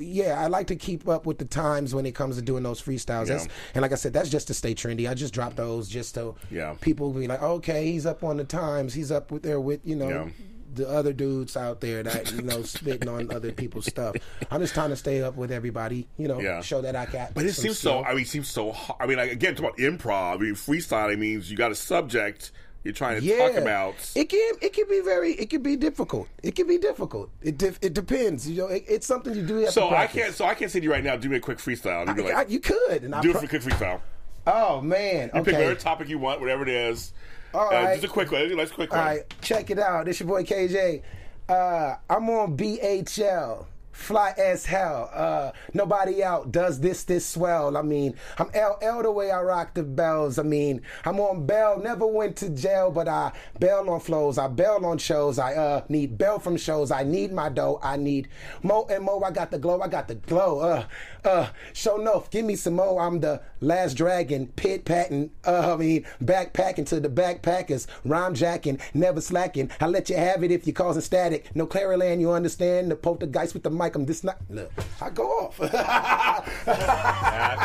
[0.00, 2.80] yeah, I like to keep up with the times when it comes to doing those
[2.82, 3.28] freestyles.
[3.28, 3.44] Yeah.
[3.74, 5.08] and like I said, that's just to stay trendy.
[5.08, 6.74] I just drop those just so Yeah.
[6.80, 8.94] people be like, okay, he's up on the times.
[8.94, 10.08] He's up with there with you know.
[10.08, 10.28] Yeah.
[10.74, 14.14] The other dudes out there that you know spitting on other people's stuff.
[14.50, 16.60] I'm just trying to stay up with everybody, you know, Yeah.
[16.60, 17.34] show that I got.
[17.34, 18.04] But it seems so.
[18.04, 18.70] I mean, it seems so.
[18.72, 19.00] hard.
[19.00, 20.34] I mean, like, again, talk about improv.
[20.34, 22.52] I mean, freestyling means you got a subject
[22.84, 23.38] you're trying to yeah.
[23.48, 23.94] talk about.
[24.14, 26.28] It can it can be very it can be difficult.
[26.42, 27.30] It can be difficult.
[27.42, 28.48] It dif- it depends.
[28.48, 30.34] You know, it, it's something you do so I can't.
[30.34, 31.16] So I can't say you right now.
[31.16, 32.06] Do me a quick freestyle.
[32.08, 33.62] And you'd I- like, I- you could, and I do pro- it for a quick
[33.62, 34.00] freestyle.
[34.46, 37.12] Oh man, You pick whatever topic you want, whatever it is.
[37.52, 37.92] All Uh, right.
[38.00, 38.56] Just a quick one.
[38.56, 39.00] Let's quick one.
[39.00, 40.06] right, check it out.
[40.06, 41.02] This your boy KJ.
[41.48, 43.66] Uh, I'm on BHL.
[43.98, 45.10] Fly as hell.
[45.12, 47.76] Uh, nobody out does this this swell.
[47.76, 50.38] I mean, I'm LL the way I rock the bells.
[50.38, 51.80] I mean, I'm on Bell.
[51.80, 54.38] Never went to jail, but I bail on flows.
[54.38, 55.38] I bail on shows.
[55.40, 56.92] I uh need bail from shows.
[56.92, 57.80] I need my dough.
[57.82, 58.28] I need
[58.62, 59.20] mo and mo.
[59.20, 59.80] I got the glow.
[59.82, 60.60] I got the glow.
[60.60, 60.84] Uh,
[61.24, 61.48] uh.
[61.72, 62.30] Show enough.
[62.30, 62.98] Give me some mo.
[62.98, 64.48] I'm the last dragon.
[64.56, 65.30] Pit patting.
[65.44, 67.86] Uh, I mean, backpacking to the backpackers.
[68.04, 68.80] Rhyme jacking.
[68.94, 69.70] Never slacking.
[69.80, 71.54] I let you have it if you're causing static.
[71.54, 72.90] No Claryland, you understand?
[72.90, 73.94] The poltergeist with the mic.
[73.94, 74.38] I'm this not.
[74.50, 75.56] Look, I go off.
[75.58, 76.44] That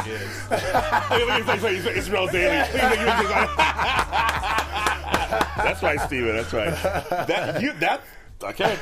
[0.07, 1.97] is.
[1.97, 2.57] It's real daily.
[5.57, 6.35] That's right, Steven.
[6.35, 6.73] That's right.
[7.27, 8.01] That you that
[8.43, 8.77] okay.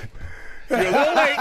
[0.71, 1.38] You're a little late,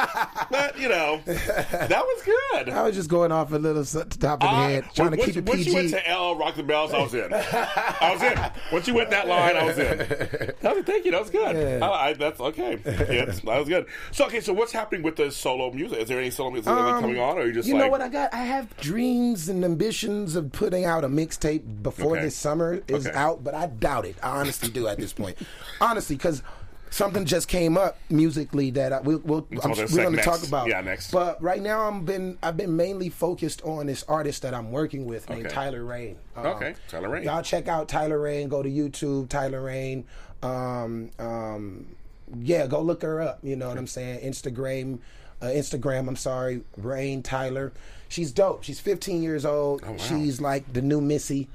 [0.51, 2.69] but you know that was good.
[2.71, 5.37] I was just going off a little top of the I- head, trying to keep
[5.37, 5.49] it PG.
[5.49, 7.33] once you went to L Rock the Bells, I was in.
[7.33, 8.51] I was in.
[8.73, 9.99] Once you went that line, I was in.
[10.61, 11.11] That was, thank you.
[11.13, 11.57] That was good.
[11.57, 11.87] Yeah.
[11.87, 12.75] I, I, that's okay.
[12.77, 13.87] That was good.
[14.13, 15.99] So okay, so what's happening with the solo music?
[16.01, 17.89] Is there any solo music Um, coming on, or are you just you like know
[17.91, 18.35] what I got?
[18.35, 22.23] I have dreams and ambitions of putting out a mixtape before Okay.
[22.27, 23.17] this summer is Okay.
[23.17, 24.17] out, but I doubt it.
[24.23, 25.37] I honestly do at this point.
[25.81, 26.43] honestly, because
[26.91, 30.17] something just came up musically that I, we'll, we'll We'll I'm, talk about we're going
[30.17, 30.69] to talk about.
[30.69, 31.11] Yeah, next.
[31.11, 35.07] But right now, I'm been I've been mainly focused on this artist that I'm working
[35.07, 35.55] with named Okay.
[35.55, 36.17] Tyler Rain.
[36.37, 37.25] Um, Okay, Tyler Rain.
[37.25, 38.49] Y'all check out Tyler Rain.
[38.49, 40.05] Go to YouTube, Tyler Rain.
[40.43, 41.87] Um, um,
[42.41, 43.39] yeah, go look her up.
[43.43, 44.21] You know what I'm saying?
[44.21, 44.99] Instagram,
[45.43, 46.09] uh, Instagram.
[46.09, 47.73] I'm sorry, Rain Tyler.
[48.09, 48.65] She's dope.
[48.65, 49.83] She's 15 years old.
[49.87, 49.97] Oh, wow.
[49.99, 51.49] She's like the new Missy.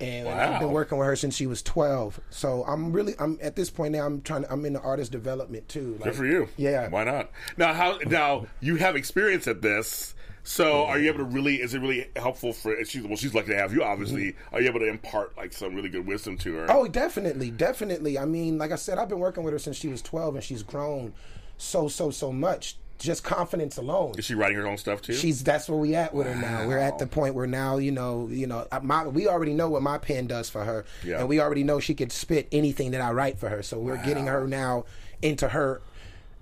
[0.00, 2.20] And I've been working with her since she was 12.
[2.30, 4.06] So I'm really, I'm at this point now.
[4.06, 4.42] I'm trying.
[4.42, 5.92] to I'm in the artist development too.
[5.94, 6.48] Like, Good for you.
[6.56, 6.88] Yeah.
[6.88, 7.30] Why not?
[7.56, 7.98] Now, how?
[8.06, 10.14] Now you have experience at this.
[10.42, 11.56] So, are you able to really?
[11.56, 12.82] Is it really helpful for?
[12.84, 13.16] She's well.
[13.16, 13.84] She's lucky to have you.
[13.84, 16.66] Obviously, are you able to impart like some really good wisdom to her?
[16.66, 16.76] Mm-hmm.
[16.76, 18.18] Oh, definitely, definitely.
[18.18, 20.44] I mean, like I said, I've been working with her since she was 12, and
[20.44, 21.12] she's grown
[21.60, 22.76] so, so, so much.
[23.00, 24.12] Just confidence alone.
[24.18, 25.14] Is she writing her own stuff too?
[25.14, 26.68] She's that's where we at with her now.
[26.68, 29.80] We're at the point where now you know, you know, my, we already know what
[29.82, 31.18] my pen does for her, Yeah.
[31.20, 33.62] and we already know she could spit anything that I write for her.
[33.62, 34.84] So we're getting her now
[35.22, 35.80] into her,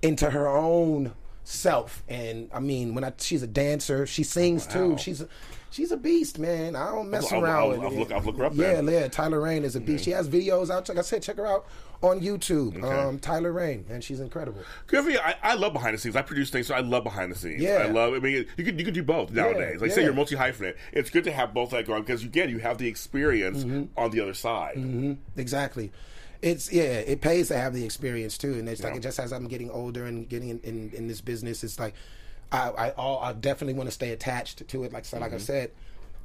[0.02, 1.12] into her own
[1.44, 2.02] self.
[2.08, 4.72] And I mean, when I she's a dancer, she sings Wow.
[4.72, 4.98] too.
[4.98, 5.24] She's
[5.70, 6.76] she's a beast, man.
[6.76, 7.98] I don't mess I'll- around I'll- with I'll it.
[7.98, 9.08] look- I'll look her up Yeah, yeah.
[9.08, 10.04] Tyler Rain is a beast.
[10.04, 10.88] She has videos out.
[10.88, 11.66] Like I said, check her out
[12.02, 12.82] on YouTube.
[12.84, 14.62] Um, Tyler Rain, and she's incredible.
[14.86, 15.18] Good for you.
[15.18, 16.14] I, I love behind the scenes.
[16.14, 17.60] I produce things, so I love behind the scenes.
[17.60, 17.84] Yeah.
[17.88, 18.14] I love.
[18.14, 19.80] I mean, you can you can do both nowadays.
[19.80, 20.74] Like say you're multi hyphenate.
[20.92, 23.98] It's good to have both that going because again, you have the experience Mm-hmm.
[23.98, 25.16] on the other side.
[25.36, 25.92] Exactly.
[26.40, 29.32] It's yeah, it pays to have the experience too, and it's like it just as
[29.32, 31.94] I'm getting older and getting in, in, in this business, it's like
[32.52, 34.92] I I, all, I definitely want to stay attached to it.
[34.92, 35.24] Like so, Mm-hmm.
[35.24, 35.70] like I said,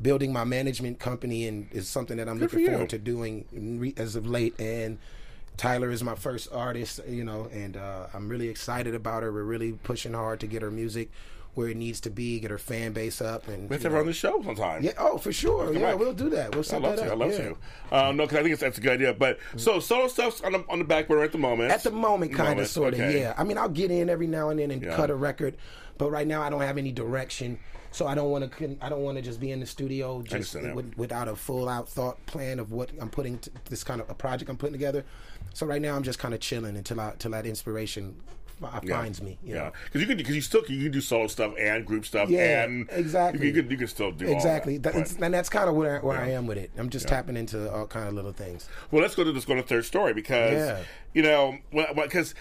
[0.01, 2.67] building my management company and is something that I'm Good looking you.
[2.71, 3.45] forward to doing
[3.79, 4.59] re- as of late.
[4.59, 4.97] And
[5.57, 9.31] Tyler is my first artist, you know, and uh, I'm really excited about her.
[9.31, 11.11] We're really pushing hard to get her music
[11.55, 13.91] where it needs to be, get her fan base up, and We have to have
[13.91, 14.83] her know- on the show sometime.
[14.83, 15.99] yeah, oh for sure, Come yeah, back.
[15.99, 16.51] we'll do that.
[16.51, 17.07] We'll I set love that to.
[17.07, 17.11] up.
[17.13, 17.37] I love yeah.
[17.91, 18.05] to.
[18.07, 19.13] Um, no, because I think it's, that's a good idea.
[19.13, 21.71] But so solo stuff's on the on the back burner at the moment.
[21.71, 23.19] At the moment, kind of, sort of, okay.
[23.19, 23.33] yeah.
[23.37, 24.95] I mean, I'll get in every now and then and Yeah.
[24.95, 25.55] cut a record,
[25.97, 27.59] but right now I don't have any direction,
[27.91, 28.77] so I don't want to.
[28.81, 31.87] I don't want to just be in the studio just with, without a full out
[31.87, 35.05] thought plan of what I'm putting to this kind of a project I'm putting together.
[35.53, 38.15] So right now I'm just kind of chilling until I until that inspiration
[38.63, 38.97] fi- Yeah.
[39.01, 39.37] finds me.
[39.43, 42.05] You Yeah, because you can because you still you can do solo stuff and group
[42.05, 42.29] stuff.
[42.29, 43.47] Yeah, and exactly.
[43.47, 44.93] You can, you can still do all Exactly, that.
[44.93, 46.71] That- and that's kind of where where I am with it.
[46.77, 48.67] I'm just tapping into all kind of little things.
[48.91, 50.79] Well, let's go to let's go to the third story because Yeah.
[51.13, 51.57] you know
[51.95, 52.33] because.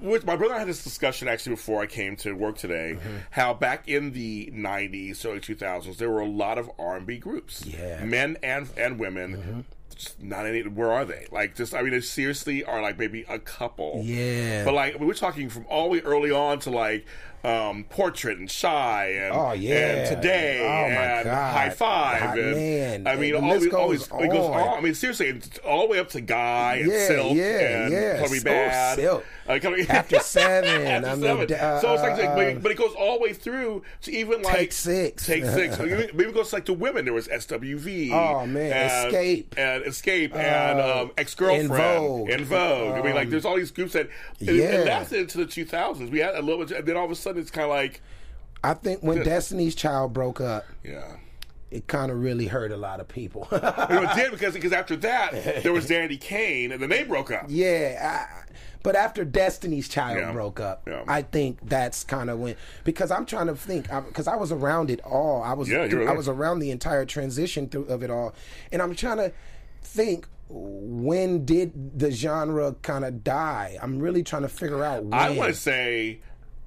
[0.00, 2.96] With my brother and I had this discussion actually before I came to work today.
[2.98, 3.16] Mm-hmm.
[3.30, 7.98] How back in the '90s, early 2000s, there were a lot of R&B groups, Yeah.
[7.98, 8.10] Mm-hmm.
[8.10, 9.64] men and and women.
[9.81, 9.81] Just
[10.20, 10.62] not any.
[10.62, 11.26] Where are they?
[11.30, 14.02] Like, just I mean, they seriously are like maybe a couple.
[14.04, 14.64] Yeah.
[14.64, 17.06] but like we're talking from all the early on to like
[17.44, 19.74] um, portrait and Shai and Oh, yeah.
[19.74, 21.52] and today Oh, and God.
[21.54, 23.06] Hi-Five and man.
[23.06, 24.60] I mean The all, list these, all goes these it goes on.
[24.68, 24.78] on.
[24.78, 28.18] I mean seriously, all the way up to Guy and Yeah, Silk yeah, and yeah.
[28.18, 28.94] Chloe Oh, Bad.
[28.98, 29.24] Silk.
[29.44, 31.52] Uh, Chloe- After Seven, After I mean, Seven.
[31.58, 34.40] uh, so it's like, uh, but, but it goes all the way through to even
[34.42, 35.26] like Take Six.
[35.26, 35.76] Take six.
[35.80, 37.04] Maybe it goes like to women.
[37.04, 38.12] There was SWV.
[38.12, 38.72] Oh, man.
[38.72, 39.46] and, Xscape.
[39.58, 42.30] and Xscape and Uh, um, ex girlfriend In Vogue.
[42.30, 42.98] In Vogue.
[42.98, 44.64] I mean, like Um, there's all these groups that, and, yeah.
[44.76, 46.08] and that's into the 2000s.
[46.08, 48.00] We had a little bit, and then all of a sudden it's kind of like,
[48.64, 51.16] I think when Destiny's Child broke up, yeah.
[51.70, 53.48] it kind of really hurt a lot of people.
[53.50, 57.02] You know, it did because because after that there was Danity Kane and then they
[57.02, 57.46] broke up.
[57.48, 58.52] yeah, I,
[58.84, 60.32] but after Destiny's Child Yeah.
[60.32, 61.04] broke up, Yeah.
[61.08, 64.90] I think that's kind of when because I'm trying to think because I was around
[64.90, 65.42] it all.
[65.42, 68.32] I was Yeah, through- I was around the entire transition through of it all,
[68.70, 69.32] and I'm trying to
[69.82, 73.78] think when did the genre kind of die?
[73.82, 75.14] I'm really trying to figure out when.
[75.14, 76.20] I want to say.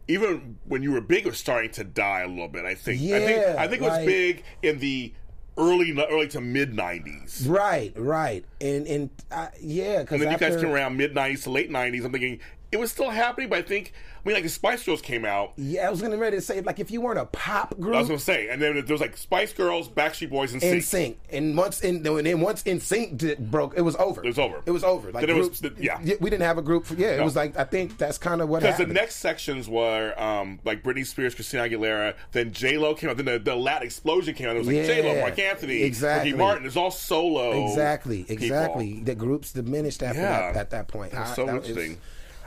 [0.07, 2.65] Even when you were big, it was starting to die a little bit.
[2.65, 3.01] I think.
[3.11, 3.57] I think.
[3.57, 5.13] I think it was like- big in the
[5.57, 7.47] early, early to mid '90s.
[7.47, 11.43] Right, right, and and uh, yeah, because And then you guys came around mid '90s
[11.43, 12.05] to late '90s.
[12.05, 12.39] I'm thinking
[12.75, 13.93] it was still happening, but I think.
[13.93, 15.53] I mean, like the Spice Girls came out.
[15.55, 17.99] Yeah, I was gonna ready to say like if you weren't a pop group, I
[17.99, 20.81] was gonna say, and then there was like Spice Girls, Backstreet Boys, NSYNC.
[20.83, 24.23] sync, and once in and then once NSYNC broke, it was over.
[24.23, 24.61] It was over.
[24.65, 25.11] It was over.
[25.11, 25.99] Like Then it was- groups, yeah.
[26.19, 26.85] we didn't have a group.
[26.87, 29.69] For, yeah, it was like I think that's kind of what Because the next sections
[29.69, 33.55] were um, like Britney Spears, Christina Aguilera, then J Lo came out, then the, the
[33.55, 34.55] Latin explosion came out.
[34.55, 36.31] It was like Yeah, J Lo, Marc Anthony, exactly.
[36.31, 36.65] Ricky Martin.
[36.65, 37.67] It's all solo.
[37.69, 38.33] exactly, people.
[38.43, 39.01] exactly.
[39.03, 40.51] The groups diminished after Yeah.
[40.53, 41.11] that at that point.
[41.11, 41.99] That's I- so that was- interesting.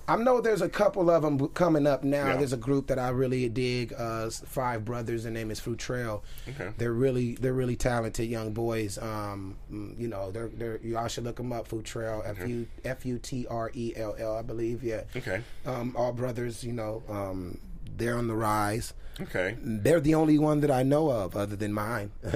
[0.09, 2.29] I know there's a couple of them coming up now.
[2.29, 2.37] Yeah.
[2.39, 3.93] There's a group that I really dig.
[3.93, 5.25] Uh, five brothers.
[5.25, 6.25] Their name is Fruit Trail.
[6.49, 6.71] Okay.
[6.79, 8.99] They're really they're really talented young boys.
[8.99, 11.69] Um, mm, you know, they're they're y'all should look them up.
[11.69, 12.23] Fruit Trail.
[12.25, 14.35] F U F U T R E L L.
[14.37, 14.83] I believe.
[14.83, 15.03] Yeah.
[15.15, 15.43] Okay.
[15.67, 16.65] Um, all brothers.
[16.65, 17.03] You know.
[17.09, 17.59] Um,
[17.97, 18.95] they're on the rise.
[19.21, 19.57] Okay.
[19.61, 22.13] They're the only one that I know of other than mine.
[22.23, 22.31] so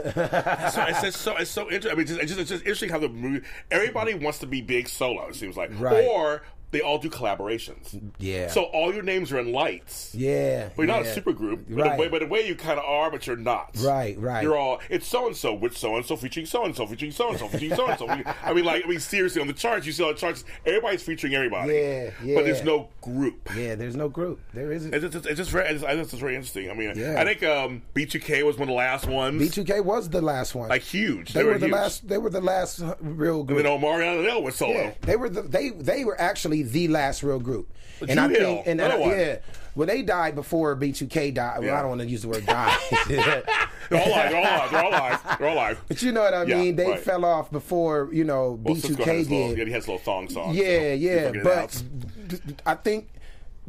[0.89, 1.93] it's just so it's so interesting.
[1.93, 3.47] I mean, it's, just, it's just interesting how the movie.
[3.70, 5.29] Everybody wants to be big solo.
[5.29, 6.05] It seems like, Right.
[6.05, 6.43] or
[6.73, 8.01] they all do collaborations.
[8.18, 8.49] Yeah.
[8.49, 10.14] So all your names are in lights.
[10.14, 10.70] yeah.
[10.75, 11.66] But you're not a super group.
[11.68, 11.97] But, Right.
[11.97, 13.77] the way, but the way you kind of are, but you're not.
[13.81, 14.43] Right, right.
[14.43, 17.12] You're all, it's so and so with so and so featuring so and so featuring
[17.12, 18.09] so and so featuring so and so.
[18.09, 21.03] I mean, like, I mean, seriously, on the charts, you see on the charts, everybody's
[21.03, 21.73] featuring everybody.
[21.75, 22.35] Yeah, yeah.
[22.37, 23.49] But there's no group.
[23.57, 24.41] Yeah, there's no group.
[24.55, 24.95] There isn't.
[24.95, 26.70] It's just, it's just very, it's, I think it's very interesting.
[26.70, 27.20] I mean, Yeah.
[27.20, 29.43] I think um, B2K was one of the last ones.
[29.43, 30.68] B2K was the last one.
[30.68, 31.33] like huge.
[31.35, 31.73] they, were, the huge.
[31.75, 32.09] last.
[32.09, 33.62] They were the last real And group.
[33.62, 34.73] then Omarion Hill was solo.
[34.75, 37.69] Yeah, they were the, they they were actually the last real group.
[38.01, 39.37] But and I Dru think Hill, and I, yeah,
[39.75, 41.61] well they died before B2K died.
[41.63, 42.77] Well, I don't want to use the word die.
[43.09, 44.31] They're all live.
[44.31, 44.71] They're all live.
[44.71, 45.39] They're all live.
[45.39, 45.81] They're all live.
[45.89, 46.77] but you know what I Yeah, mean?
[46.77, 46.99] They right.
[47.01, 49.59] fell off before you know Well, B2K his little, did.
[49.59, 50.55] yeah, he has a little thong song.
[50.55, 51.83] Yeah, people yeah, but out.
[52.29, 53.09] d- d- I think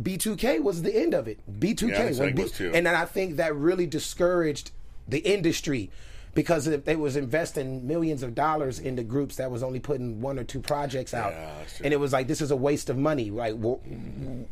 [0.01, 1.39] B2K was the end of it.
[1.59, 2.71] B2K, Yeah, I think when it was too.
[2.73, 4.71] and then I think that really discouraged
[5.07, 5.91] the industry
[6.33, 10.39] because if they was investing millions of dollars into groups that was only putting one
[10.39, 11.51] or two projects out, Yeah,
[11.83, 13.29] and it was like this is a waste of money.
[13.29, 13.77] Like, wh-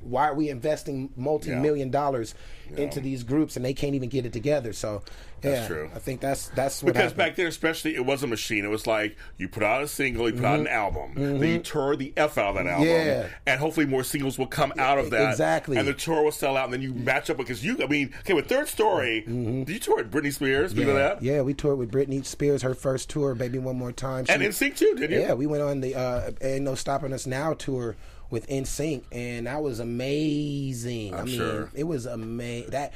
[0.06, 2.36] why are we investing multi-million dollars
[2.78, 4.74] into these groups and they can't even get it together?
[4.74, 5.02] So,
[5.44, 5.90] yeah, That's true.
[5.96, 7.18] I think that's that's what Because happened.
[7.18, 8.64] back then, especially, it was a machine.
[8.64, 11.60] It was like you put out a single, you put out an album, then you
[11.60, 13.08] tour the f out of that album, Mm-hmm.
[13.08, 13.28] Yeah.
[13.48, 15.32] and hopefully more singles will come out of that.
[15.32, 15.78] Exactly.
[15.78, 17.78] and the tour will sell out, and then you match up because you.
[17.82, 20.74] I mean, okay, with Third Story, did you tour with Britney Spears?
[20.74, 21.22] Yeah, that?
[21.24, 24.78] yeah, we toured with Britney Spears, her first tour, "Baby One More Time," And NSYNC
[24.78, 25.20] too, didn't you?
[25.22, 27.96] Yeah, we went on the uh, Ain't No Stopping Us Now tour
[28.30, 29.80] with NSYNC, and that was
[30.32, 31.14] amazing.
[31.14, 31.70] i I'm mean, sure.
[31.74, 32.70] it was amazing.
[32.72, 32.94] That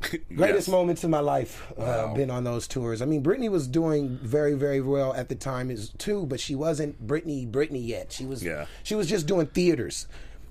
[0.34, 0.68] greatest Yes.
[0.68, 1.70] moments in my life.
[1.72, 2.14] Uh, Wow.
[2.14, 3.02] Been on those tours.
[3.02, 6.54] I mean, Britney was doing very, very well at the time is too, but she
[6.54, 8.12] wasn't Britney, Britney yet.
[8.12, 8.66] She was, Yeah.
[8.82, 10.06] she was just doing theaters.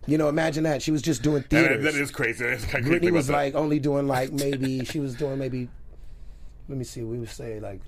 [0.08, 1.84] You know, imagine that she was just doing theaters.
[1.94, 2.46] that is crazy.
[2.46, 3.34] That's kind of Britney was that.
[3.34, 5.68] like only doing like maybe she was doing maybe
[6.68, 7.82] let me see we would say like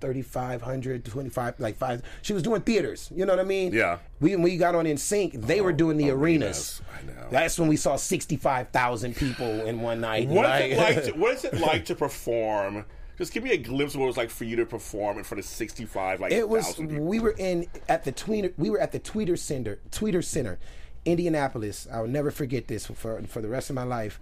[0.00, 3.98] 3500 25 like five she was doing theaters you know what i mean Yeah.
[4.20, 6.80] we when we got on NSYNC they were oh, doing the arenas.
[6.80, 7.28] arenas, I know.
[7.30, 11.04] that's when we saw 65,000 people in one night What Like- is it like?
[11.04, 12.84] To, what is it like to perform?
[13.18, 15.24] Just give me a glimpse of what it was like for you to perform in
[15.24, 17.04] front of sixty-five like it was people.
[17.04, 20.58] we were in at the tweeter we were at the tweeter center tweeter center
[21.04, 24.20] indianapolis i will never forget this for for the rest of my life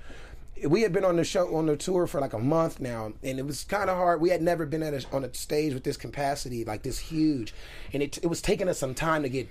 [0.64, 3.38] we had been on the show on the tour for like a month now and
[3.38, 4.20] it was kind of hard.
[4.20, 7.52] We had never been at a, on a stage with this capacity like this huge
[7.92, 9.48] and it, it was taking us some time to get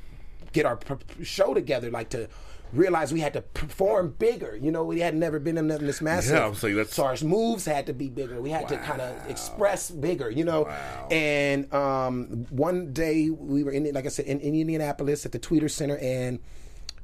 [0.52, 0.80] get our
[1.22, 2.28] show together like to
[2.74, 4.84] realize we had to perform bigger you know?
[4.84, 6.36] We had never been in this massive.
[6.36, 8.42] Yeah, so that's- so our moves had to be bigger.
[8.42, 10.64] We had to kind of express bigger you know?
[10.64, 11.08] Wow.
[11.12, 15.40] and um, one day we were in like i said in, in indianapolis at the
[15.40, 16.40] tweeter center and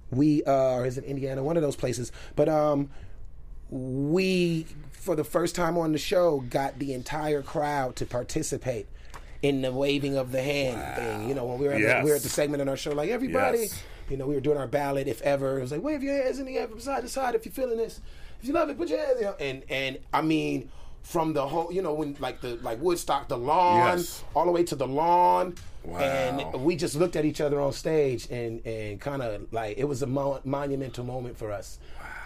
[0.09, 1.43] we uh or is it indiana?
[1.43, 2.11] One of those places.
[2.35, 2.89] But um
[3.71, 8.87] we for the first time on the show got the entire crowd to participate
[9.41, 12.01] in the waving of the hand thing you know when we were at, Yes.
[12.01, 13.83] the, we were at the segment in our show like everybody Yes.
[14.09, 15.07] you know we were doing our ballot.
[15.07, 17.33] if ever it was like wave your hands in the air from side to side
[17.33, 18.01] if you're feeling this
[18.41, 20.69] if you love it put your hands down and and i mean
[21.01, 24.23] from the whole you know when like the like woodstock the lawn Yes.
[24.35, 25.97] all the way to the lawn Wow.
[25.97, 29.85] and we just looked at each other on stage and and kind of like it
[29.85, 31.79] was a mo- monumental moment for us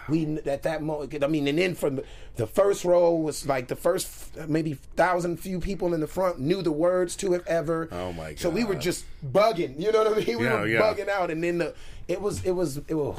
[0.08, 2.00] we at that moment i mean and then from
[2.36, 6.62] the, first row was like the first maybe thousand few people in the front knew
[6.62, 8.38] the words to it ever Oh, my god!
[8.38, 10.80] so we were just bugging you know what i mean we Yeah, were yeah.
[10.80, 11.74] bugging out and then the
[12.08, 13.18] it was it was it was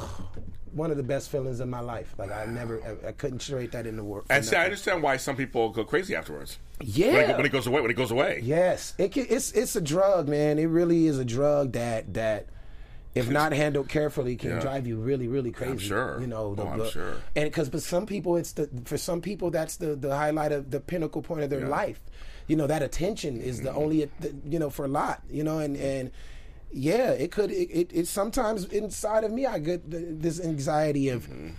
[0.73, 3.71] one of the best feelings of my life like i never I, I couldn't trade
[3.71, 6.59] that in the world And see, I understand why some people go crazy afterwards.
[6.81, 8.41] yeah When it, when it goes away, when it goes away.
[8.43, 10.59] Yes, it can, it's it's a drug, man.
[10.59, 12.45] It really is a drug that that
[13.17, 14.59] if not handled carefully can Yeah.
[14.59, 15.87] drive you really really crazy.
[15.87, 16.19] sure.
[16.21, 17.13] You know, the, Oh, I'm the- sure.
[17.35, 20.71] And because for some people it's the for some people that's the the highlight of
[20.71, 21.99] the pinnacle point of their life.
[22.47, 23.65] You know, that attention is Mm-hmm.
[23.65, 25.21] the only the, you know for a lot.
[25.29, 26.11] You know, and and
[26.71, 31.09] yeah, it could it, it, it sometimes inside of me I get th- this anxiety
[31.09, 31.49] of Mm-hmm.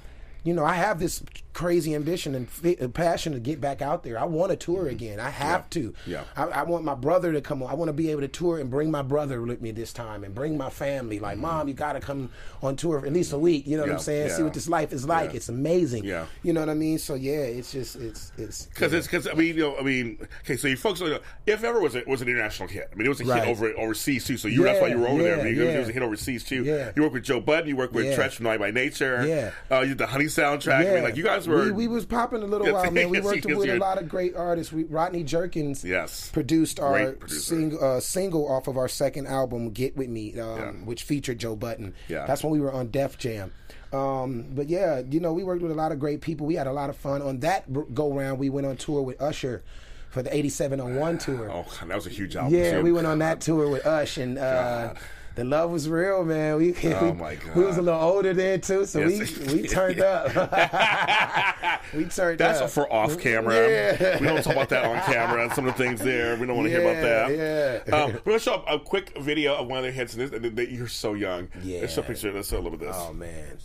[0.45, 1.23] you know, I have this
[1.59, 4.17] crazy ambition and fi- uh, passion to get back out there.
[4.19, 5.19] I want to tour again.
[5.19, 5.91] I have to.
[5.91, 6.11] Mm-hmm.
[6.13, 6.23] Yeah.
[6.37, 7.69] I, I want my brother to come on.
[7.71, 10.23] I want to be able to tour and bring my brother with me this time
[10.23, 11.19] and bring my family.
[11.19, 12.31] Like, mom, you got to come
[12.63, 13.67] on tour for at least a week.
[13.67, 13.97] You know what Mm-hmm.
[13.97, 14.31] I'm saying?
[14.31, 15.31] See what this life is like.
[15.31, 15.37] Yeah.
[15.37, 16.05] It's amazing.
[16.05, 16.27] Yeah.
[16.45, 16.99] You know what I mean?
[16.99, 20.19] So yeah, it's just it's it's Because it's because I mean you know I mean
[20.45, 21.03] okay so you folks
[21.47, 23.43] if ever was it was an international hit I mean it was a Right.
[23.43, 25.55] hit over overseas too so you that's why you were over there I Yeah, mean,
[25.55, 25.75] it, was, yeah.
[25.75, 26.93] it was a hit overseas too Yeah.
[26.95, 28.17] you work with Joe Budden you work with Yeah.
[28.17, 29.51] Treach from Naughty by Nature Yeah.
[29.77, 32.07] uh, you did the Honey soundtrack I mean like you guys were We, we was
[32.07, 33.09] popping a little while, man.
[33.11, 34.73] We worked with a lot of great artists.
[34.73, 36.31] We, Rodney Jerkins Yes.
[36.31, 40.71] produced our sing, uh, single off of our second album, "Get with Me," um, Yeah.
[40.85, 41.95] which featured Joe Budden.
[42.09, 42.27] Yeah.
[42.27, 43.53] that's when we were on Def Jam.
[43.93, 46.47] Um, but yeah, you know, we worked with a lot of great people.
[46.47, 48.39] We had a lot of fun on that go round.
[48.39, 49.63] We went on tour with Usher
[50.11, 51.51] for the '8701 tour.
[51.51, 52.83] oh that was a huge album Yeah, too.
[52.83, 54.93] we went on that tour with Ush, and uh.
[55.39, 56.57] The love was real, man.
[56.57, 57.55] We, Oh, we, my God.
[57.55, 59.39] we was a little older then too, so Yes.
[59.39, 60.27] we we turned up.
[61.95, 62.65] we turned That's up.
[62.65, 63.55] That's for off camera.
[63.55, 64.19] Yeah.
[64.19, 66.35] We don't talk about that on camera some of the things there.
[66.37, 67.31] We don't want to hear about that.
[67.31, 68.03] Yeah, yeah.
[68.05, 70.15] Um, we're going to show a quick video of one of their hits.
[70.15, 71.49] And this, and they- you're so young.
[71.63, 71.83] Yeah.
[71.83, 72.33] Let's show a picture.
[72.33, 73.05] Let's show a little bit of this.
[73.09, 73.59] Oh man.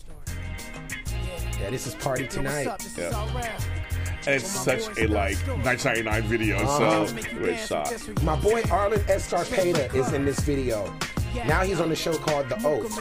[1.59, 2.67] Yeah, this is party tonight.
[2.97, 3.49] Yeah.
[4.26, 6.57] And it's such a like 1999 video.
[6.57, 7.07] Uh-huh.
[7.07, 7.91] So great shot.
[8.21, 10.93] My boy Arlen Escarpeta is in this video.
[11.47, 12.99] Now he's on the show called The Oath.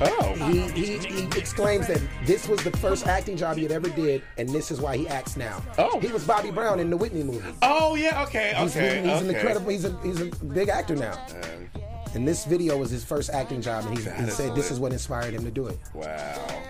[0.00, 0.34] Oh.
[0.50, 4.22] He, he, he exclaims that this was the first acting job he had ever did,
[4.38, 5.62] and this is why he acts now.
[5.78, 6.00] Oh.
[6.00, 7.54] he was Bobby Brown in the Whitney movie.
[7.62, 8.22] Oh yeah.
[8.24, 8.52] Okay.
[8.56, 9.02] He's, Okay.
[9.02, 9.28] he's okay.
[9.28, 9.70] an incredible.
[9.70, 11.12] He's a he's a big actor now.
[11.30, 11.82] Um,
[12.14, 14.54] And this video was his first acting job, and he, he said lit.
[14.56, 15.78] this is what inspired him to do it.
[15.94, 16.06] wow.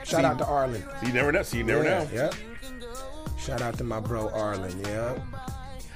[0.05, 0.83] Shout See, out to Arlen.
[1.01, 1.43] So you never know.
[1.43, 2.09] So you never yeah, know.
[2.13, 2.31] Yeah.
[3.39, 4.79] Shout out to my bro Arlen.
[4.87, 5.19] Yeah.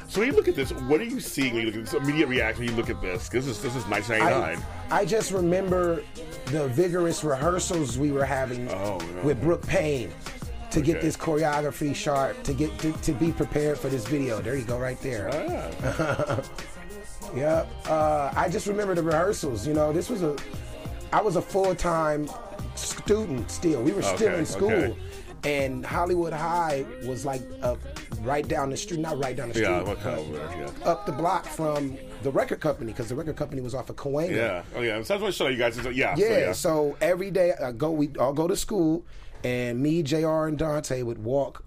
[0.08, 1.94] So when you look at this, what are you seeing when you look at this
[1.94, 2.64] immediate reaction?
[2.64, 4.64] When you look at this, this is this is 1999.
[4.90, 6.02] I, I just remember
[6.46, 9.22] the vigorous rehearsals we were having Oh, yeah.
[9.22, 10.10] with Brooke Payne
[10.70, 14.40] to get this choreography sharp, to get to, to be prepared for this video.
[14.40, 15.30] There you go, right there.
[15.32, 16.42] Ah.
[17.36, 17.68] Yep.
[17.86, 19.66] Uh, I just remember the rehearsals.
[19.66, 20.34] You know, this was a,
[21.12, 22.26] I was a full time
[22.74, 23.82] student still.
[23.82, 24.70] We were still Okay, in school.
[24.72, 24.96] okay.
[25.44, 27.76] And Hollywood High was like uh,
[28.20, 30.28] right down the street, not right down the street, Yeah, what kind of?
[30.34, 30.70] Yeah.
[30.84, 34.34] up the block from the record company because the record company was off of Cahuenga.
[34.34, 34.62] Yeah.
[34.74, 35.02] Oh yeah.
[35.02, 35.78] So that's what I show you guys.
[35.78, 36.14] Is, yeah.
[36.14, 36.52] so, Yeah, yeah.
[36.52, 39.04] so every day I go, we all go to school,
[39.44, 40.46] and me, Jr.
[40.46, 41.64] and Dante would walk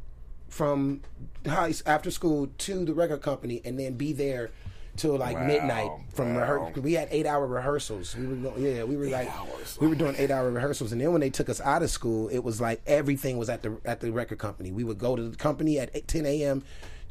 [0.50, 1.02] from
[1.48, 4.52] high after school to the record company, and then be there
[4.96, 6.42] till like Wow, midnight from wow.
[6.42, 6.82] rehearsal.
[6.82, 8.16] We had eight hour rehearsals.
[8.16, 9.78] We were go- yeah, we were like hours.
[9.80, 12.28] we were doing eight hour rehearsals, and then when they took us out of school,
[12.30, 14.72] it was like everything was at the at the record company.
[14.72, 16.64] We would go to the company at 8, 10 a.m.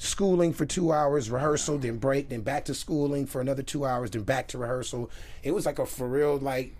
[0.02, 4.10] Schooling for two hours, rehearsal, then break, then back to schooling for another two hours,
[4.10, 5.10] then back to rehearsal.
[5.42, 6.72] It was like a for real like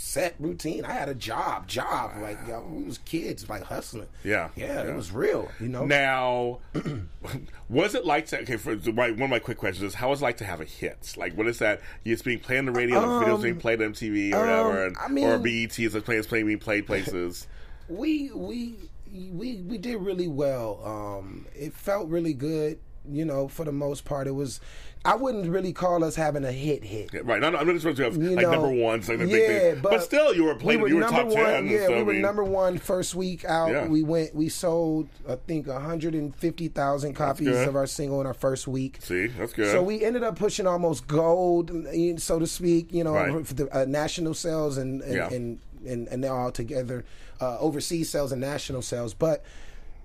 [0.00, 0.84] set routine.
[0.84, 2.12] I had a job, job.
[2.20, 4.08] Like yo, we was kids, like hustling.
[4.24, 4.90] Yeah, yeah, yeah.
[4.90, 5.50] it was real.
[5.60, 5.84] You know.
[5.84, 6.58] Now,
[7.68, 8.40] was it like to?
[8.40, 10.60] Okay, for my, one of my quick questions is, how was it like to have
[10.60, 11.14] a hit?
[11.16, 11.82] Like, what is that?
[12.04, 14.96] It's being played on the radio, the videos being played on MTV or whatever, and,
[14.96, 17.46] Um, I mean- or BET is like playing, playing being played places.
[17.88, 18.76] we we
[19.12, 20.80] we we did really well.
[20.82, 22.78] Um, it felt really good.
[23.10, 24.60] You know, for the most part, it was.
[25.02, 27.10] I wouldn't really call us having a hit hit.
[27.14, 27.42] Yeah, right.
[27.42, 29.36] I'm not, I'm not supposed to have You like know, number ones, like the yeah,
[29.72, 29.82] big.
[29.82, 30.86] But, but still, you were playing.
[30.88, 31.64] you were top number ten.
[31.64, 31.68] one.
[31.68, 33.70] Yeah, so, we I were mean, number one first week out.
[33.70, 33.86] Yeah.
[33.86, 34.34] We went.
[34.34, 38.98] We sold, I think, 150,000 copies of our single in our first week.
[39.00, 39.72] See, that's good.
[39.72, 41.70] So we ended up pushing almost gold,
[42.18, 42.92] so to speak.
[42.92, 43.46] You know, Right.
[43.46, 47.04] for the uh, national sales and and, and and and all together,
[47.40, 49.14] uh, overseas sales and national sales.
[49.14, 49.42] But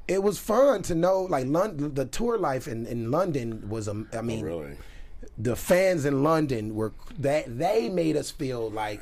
[0.07, 3.87] it was fun to know, like London, the tour life in, in London was.
[3.87, 4.77] a I mean, Oh, really.
[5.37, 9.01] the fans in London were that they made us feel like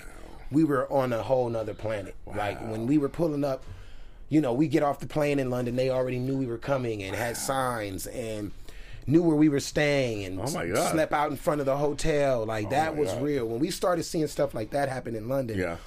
[0.51, 2.16] we were on a whole nother planet.
[2.26, 3.64] Like when we were pulling up,
[4.30, 7.04] you know, we get off the plane in London, they already knew we were coming
[7.04, 8.51] and had signs and
[9.06, 12.45] knew where we were staying and Oh slept out in front of the hotel.
[12.45, 13.24] Like that was God.
[13.24, 13.45] real.
[13.47, 15.78] When we started seeing stuff like that happen in London, Yeah.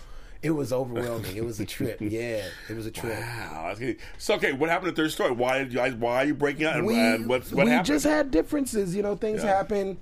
[0.43, 1.37] It was overwhelming.
[1.37, 1.99] it was a trip.
[2.01, 3.18] Yeah, it was a trip.
[3.18, 3.74] Wow.
[4.18, 5.32] So okay, what happened at Third Story?
[5.32, 5.95] Why did you guys?
[5.95, 6.76] Why are you breaking out?
[6.76, 7.64] And, and what's what happened?
[7.66, 7.87] we happened?
[7.87, 9.57] just had differences, you know, things Yeah.
[9.57, 9.99] happen.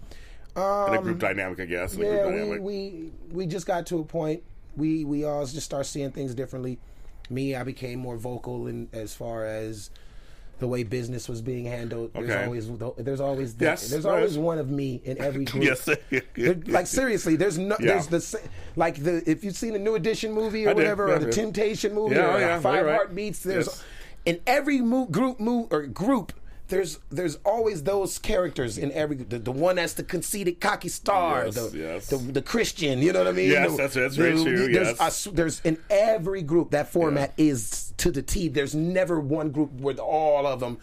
[0.56, 0.62] in
[0.94, 1.94] a group um, dynamic, I guess.
[1.94, 4.42] in a yeah, group we, we we just got to a point.
[4.76, 6.78] We we all just start seeing things differently.
[7.30, 9.90] Me, I became more vocal in as far as
[10.58, 12.12] the way business was being handled.
[12.14, 12.44] There's Okay.
[12.44, 15.64] always there's always that, Yes, there's always one of me in every group.
[15.64, 15.88] Yes.
[16.66, 18.00] Like seriously, there's no Yeah.
[18.02, 18.40] there's the
[18.76, 21.34] like the if you've seen the New Edition movie or I whatever or the did.
[21.34, 22.94] Temptation movie Yeah, or oh, yeah, Five right.
[22.94, 23.40] Heartbeats.
[23.40, 23.84] There's Yes.
[24.26, 26.32] in every mo- group move or group.
[26.68, 31.44] There's there's always those characters in every the, the one that's the conceited cocky star,
[31.46, 32.06] Yes, the, yes.
[32.08, 33.00] the the Christian.
[33.00, 33.50] You know what I mean?
[33.50, 35.00] Yes, The- that's- that's very true, There's, yes.
[35.00, 38.48] S- there's in every group that format is to the T.
[38.48, 40.78] There's never one group where all of them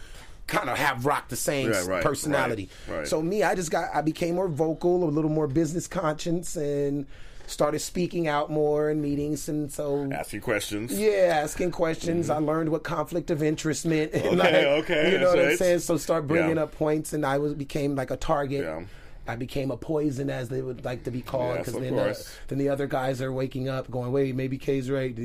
[0.48, 2.70] kind of have rock the same Right, right, personality.
[2.88, 3.08] right.
[3.08, 7.08] So me, I just got I became more vocal, a little more business conscience and
[7.52, 10.98] started speaking out more in meetings, and so Asking questions.
[10.98, 12.30] yeah, asking questions.
[12.30, 14.14] I learned what conflict of interest meant.
[14.14, 14.40] and, Mm-hmm.
[14.42, 15.80] Okay, okay, You know so what I'm saying?
[15.80, 16.64] So start bringing Yeah.
[16.64, 18.64] up points, and I was became like a target.
[18.64, 18.84] Yeah.
[19.28, 22.24] I became a poison, as they would like to be called, Yes, of then, course.
[22.26, 25.16] the, then the other guys are waking up, going, "Wait, maybe K's right."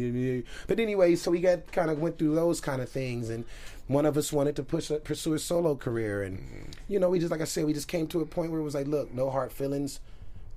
[0.67, 3.45] But anyway, so we got kind of went through those kind of things, and
[3.89, 6.71] one of us wanted to push pursue a solo career, and Mm-hmm.
[6.89, 8.65] you know, we just like I said, we just came to a point where it
[8.65, 10.01] was like, look, no hard feelings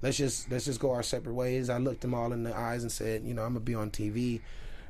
[0.02, 1.70] let's just let's just go our separate ways.
[1.70, 3.92] I looked them all in the eyes and said, you know, I'm gonna be on
[3.92, 4.42] TV,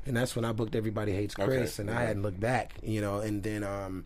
[0.06, 3.00] and that's when I booked Everybody Hates Chris, Okay, and I hadn't looked back, you
[3.00, 4.04] know, and then um.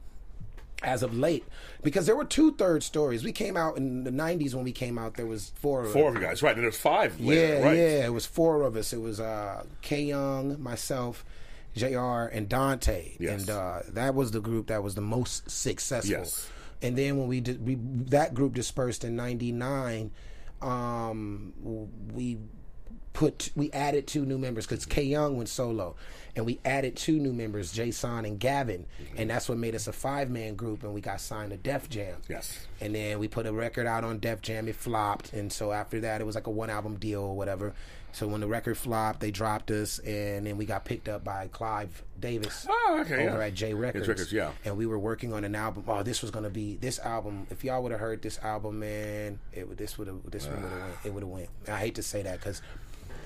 [0.82, 1.44] As of late,
[1.82, 3.24] because there were two third stories.
[3.24, 4.54] We came out in the '90s.
[4.54, 5.86] When we came out, there was four.
[5.86, 6.54] Four of you guys, right?
[6.54, 7.18] And there's five.
[7.18, 7.76] Yeah, right?
[7.78, 8.04] yeah.
[8.04, 8.92] It was four of us.
[8.92, 11.24] It was uh, K Young, myself,
[11.74, 12.24] Jr.
[12.32, 13.40] and Dante, Yes.
[13.42, 16.10] and uh, that was the group that was the most successful.
[16.10, 16.50] Yes.
[16.82, 17.76] And then when we did, we
[18.10, 20.10] that group dispersed in '99.
[20.64, 21.52] Um,
[22.12, 22.38] we
[23.12, 25.94] put we added two new members because K Young went solo,
[26.34, 28.86] and we added two new members, Jason and Gavin,
[29.16, 31.88] and that's what made us a five man group, and we got signed to Def
[31.88, 32.16] Jam.
[32.28, 32.66] Yes.
[32.80, 34.68] And then we put a record out on Def Jam.
[34.68, 37.74] It flopped, and so after that, it was like a one album deal or whatever.
[38.14, 41.48] So when the record flopped, they dropped us, and then we got picked up by
[41.48, 43.46] Clive Davis Oh, okay, over yeah.
[43.46, 44.06] at J Records.
[44.06, 44.52] Records, yeah.
[44.64, 45.82] And we were working on an album.
[45.88, 47.48] Oh, this was gonna be this album.
[47.50, 50.62] If y'all would have heard this album, man, it would this would have this one
[50.62, 50.94] would have went.
[51.04, 51.48] It would have went.
[51.66, 52.62] I hate to say that because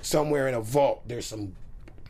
[0.01, 1.55] somewhere in a vault there's some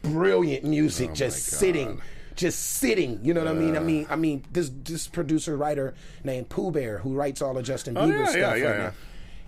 [0.02, 2.02] brilliant music just sitting.
[2.36, 3.76] Just sitting, you know what I mean?
[3.76, 7.66] I mean, I mean, this this producer writer named Pooh Bear, who writes all of
[7.66, 8.92] Justin Oh, Bieber yeah, stuff yeah, right yeah, now, yeah.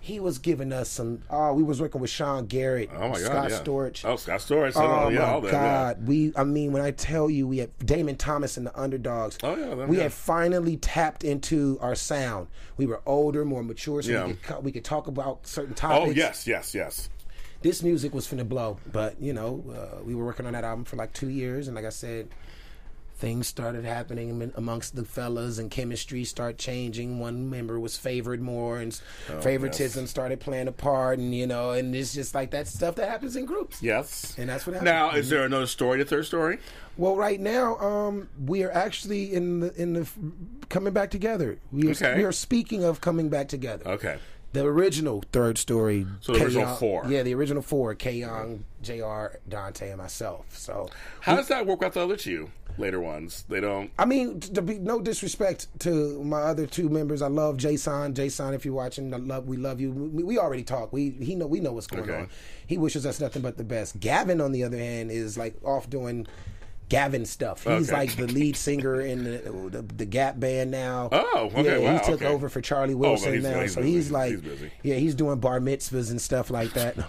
[0.03, 1.21] He was giving us some.
[1.29, 3.59] Oh, we was working with Sean Garrett, Oh my God, Scott yeah.
[3.61, 4.03] Storch.
[4.03, 4.73] Oh, Scott Storch.
[4.75, 6.07] Oh yeah, my all that, God!
[6.07, 9.37] We, I mean, when I tell you, we had Damon Thomas and the Underdogs.
[9.43, 10.03] Oh, yeah, we guys.
[10.03, 12.47] had finally tapped into our sound.
[12.77, 14.25] We were older, more mature, so Yeah.
[14.25, 16.07] we, could, we could talk about certain topics.
[16.07, 17.09] Oh yes, yes, yes.
[17.61, 20.83] this music was finna blow, but you know, uh, we were working on that album
[20.83, 22.27] for like two years, and like I said,
[23.22, 27.19] things started happening amongst the fellas, and chemistry started changing.
[27.19, 29.01] One member was favored more, and s-
[29.41, 33.07] favoritism started playing a part, and you know, and it's just like that stuff that
[33.07, 33.82] happens in groups.
[33.82, 34.36] Yes.
[34.39, 35.99] And that's what happens Now, is there another story?
[35.99, 36.57] The third story?
[36.97, 40.09] Well, right now, um, we are actually in the in the
[40.69, 41.59] coming back together.
[41.72, 42.17] We are, Okay.
[42.17, 43.88] we are speaking of coming back together.
[43.88, 44.17] Okay.
[44.53, 46.05] The original third story.
[46.19, 47.05] So the original Young- four.
[47.07, 50.45] Yeah, the original four: K Young, Jr., Dante, and myself.
[50.57, 50.89] So,
[51.21, 53.45] How does that work with the other two later ones?
[53.47, 53.91] They don't.
[53.97, 58.13] I mean, to be no disrespect to my other two members, I love Jason.
[58.13, 59.91] Jason, if you're watching, I love we love you.
[59.91, 60.91] We, we already talk.
[60.91, 62.19] We he know we know what's going Okay.
[62.19, 62.29] on.
[62.67, 64.01] He wishes us nothing but the best.
[64.01, 66.27] Gavin, on the other hand, is like off doing.
[66.91, 67.63] Gavin stuff.
[67.63, 67.97] He's Okay.
[68.01, 71.07] like the lead singer in the, the the Gap band now.
[71.11, 72.25] Oh, okay, Yeah, wow, he took okay.
[72.27, 73.93] over for Charlie Oh, Wilson but he's- now, he's so busy.
[73.93, 76.97] he's like, He's yeah, he's doing bar mitzvahs and stuff like that.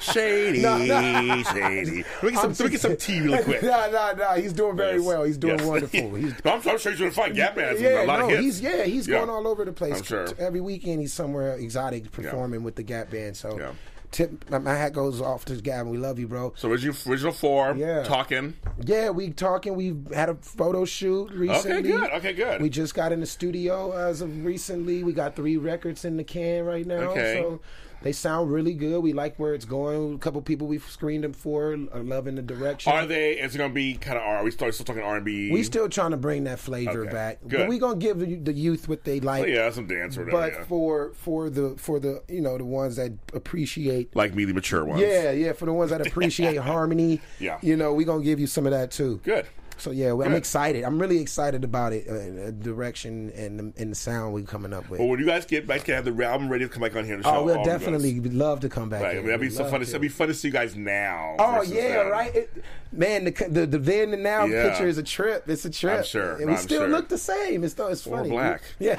[0.00, 1.42] Shady, No, no.
[1.44, 2.04] shady.
[2.22, 3.62] Me get some, let me get some tea real quick.
[3.62, 4.30] no, no, no.
[4.40, 5.06] He's doing very Yes.
[5.06, 5.24] well.
[5.24, 5.66] He's doing Yes.
[5.66, 6.14] wonderful.
[6.14, 7.34] He's no, I'm, I'm sure he's doing fine.
[7.34, 8.42] Gap Band's yeah, a lot no, of hits.
[8.42, 9.18] he's yeah, he's Yeah.
[9.18, 9.98] going all over the place.
[9.98, 10.26] I'm sure.
[10.38, 13.36] Every weekend he's somewhere exotic performing with the Gap Band.
[13.36, 13.72] So, Yeah.
[14.10, 15.90] Tip my, hat goes off to Gavin.
[15.90, 16.52] We love you, bro.
[16.56, 18.02] So original, original four, Yeah.
[18.02, 18.54] talking.
[18.84, 19.74] Yeah, we talking.
[19.76, 21.82] We've had a photo shoot recently.
[21.82, 22.60] good, okay, good.
[22.60, 25.04] We just got in the studio as of recently.
[25.04, 27.10] We got three records in the can right now.
[27.10, 27.40] Okay.
[27.42, 27.60] So
[28.02, 29.00] they sound really good.
[29.02, 30.14] We like where it's going.
[30.14, 32.92] A couple people we've screened them for are loving the direction.
[32.92, 33.32] Are they?
[33.38, 34.24] Is it going to be kind of?
[34.24, 35.50] Are we still, still talking R and B?
[35.50, 37.58] we still trying to bring that flavor Okay, back, good.
[37.58, 39.44] but we gonna give the, youth what they like.
[39.44, 40.50] Oh, yeah, some dance or whatever.
[40.50, 40.64] but yeah.
[40.64, 44.84] for for the for the you know the ones that appreciate like me, the mature
[44.84, 45.00] ones.
[45.00, 47.58] yeah yeah for the ones that appreciate harmony Yeah.
[47.62, 49.46] you know we gonna give you some of that too Good.
[49.80, 52.14] So yeah well, i'm excited i'm really excited about it uh,
[52.48, 55.44] uh, direction and the, and the sound we're coming up with Well, when you guys
[55.46, 57.44] get back to have the album ready to come back on here and show, oh
[57.44, 59.24] we'll all of you definitely love to come back Right.
[59.24, 59.80] That'd be so fun.
[59.80, 61.36] To, it'd be fun to see you guys now.
[61.38, 62.34] Oh yeah, right.
[62.34, 64.68] It, man, the, the the then and now Yeah.
[64.68, 65.48] picture is a trip.
[65.48, 65.98] It's a trip.
[65.98, 66.88] I'm sure, and we I'm still sure.
[66.88, 67.64] look the same.
[67.64, 68.30] It's it's Or funny.
[68.30, 68.62] black.
[68.78, 68.96] Yeah,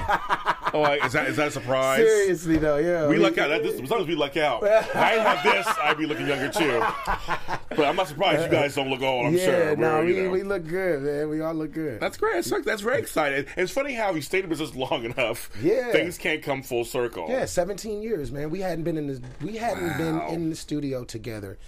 [0.74, 1.98] Oh, is that is that a surprise?
[1.98, 2.76] seriously though.
[2.78, 3.48] Yeah, We luck out.
[3.48, 4.64] That, this, sometimes we luck out.
[4.94, 6.82] I have this, I'd be looking younger too.
[7.76, 9.26] But I'm not surprised you guys don't look old.
[9.26, 9.76] I'm yeah, sure.
[9.76, 10.30] no, We're, you we, know.
[10.30, 11.28] we look good, man.
[11.28, 12.00] We all look good.
[12.00, 12.44] That's great.
[12.44, 13.46] That's, that's very exciting.
[13.56, 15.50] And it's funny how you stayed in business long enough.
[15.62, 15.92] Yeah.
[15.92, 17.26] Things can't come full circle.
[17.28, 18.50] Yeah, 17 years, man.
[18.50, 21.58] We hadn't been in the we hadn't been in the studio together,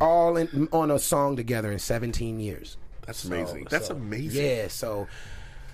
[0.00, 2.76] all in, on a song together in 17 years.
[3.06, 3.66] That's So- amazing.
[3.70, 4.44] That's so, amazing.
[4.46, 5.08] Yeah, so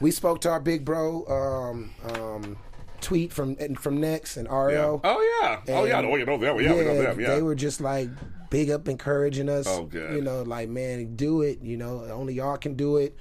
[0.00, 2.56] we spoke to our big bro, um, um,
[3.00, 4.70] tweet from and from Next and RL.
[4.70, 4.80] Yeah.
[4.86, 5.60] Oh yeah.
[5.68, 5.98] oh yeah.
[5.98, 6.42] And- Oh, you know them.
[6.42, 7.20] Yeah, we know them.
[7.20, 7.34] Yeah.
[7.34, 8.08] They were just like
[8.50, 9.66] big up encouraging us.
[9.68, 10.14] Oh, good.
[10.14, 11.60] You know, like man, do it.
[11.62, 13.16] You know, only y'all can do it.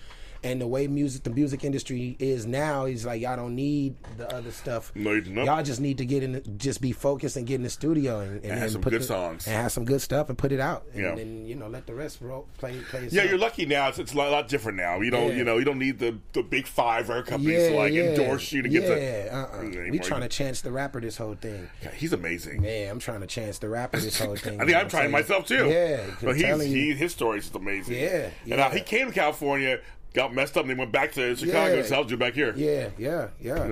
[0.48, 4.34] And the way music, the music industry is now, is like y'all don't need the
[4.34, 4.94] other stuff.
[4.96, 5.46] No, you do not.
[5.46, 8.22] Y'all just need to get in, the, just be focused and get in the studio
[8.22, 9.46] and, and, have some put good the- songs.
[9.46, 10.86] and have some good stuff and put it out.
[10.94, 11.16] And Yeah.
[11.16, 13.10] then you know let the rest roll, play play.
[13.12, 13.90] Yeah, you're lucky now.
[13.90, 15.02] It's, it's a lot, lot different now.
[15.02, 15.36] You don't, Yeah.
[15.36, 18.62] you know, you don't need the, the big five record companies to like endorse you
[18.62, 19.36] to get yeah, the.
[19.36, 19.60] uh-uh.
[19.64, 19.92] anymore.
[19.92, 21.70] We trying to chance the rapper this whole thing.
[21.84, 22.64] Yeah, he's amazing.
[22.64, 24.62] Yeah, I'm trying to chance the rapper this whole thing.
[24.62, 25.68] I think I'm trying myself too.
[25.68, 27.96] Yeah, but he's he, his story is amazing.
[27.96, 28.74] Yeah, and uh, yeah.
[28.74, 29.82] he came to California,
[30.18, 31.76] got messed up, and then went back to Chicago.
[31.78, 31.84] Yeah.
[31.84, 32.54] So how'd you back here?
[32.58, 33.68] Yeah, yeah, yeah.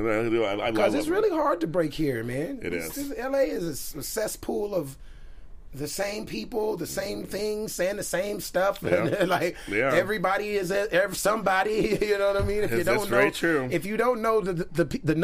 [0.69, 2.59] Because it's really hard to break here, man.
[2.61, 3.09] It It's- is.
[3.09, 4.95] this- LA is a cesspool of
[5.77, 8.79] the same people, the same things, saying the same stuff.
[8.85, 9.25] Yeah.
[9.25, 9.91] like Yeah.
[9.93, 11.97] everybody is a, somebody.
[12.05, 12.63] You know what I mean?
[12.63, 13.67] If you That's- don't know, very true.
[13.71, 15.15] if you don't know the the, the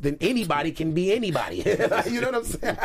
[0.00, 1.56] then anybody can be anybody.
[2.10, 2.76] you know what I'm saying?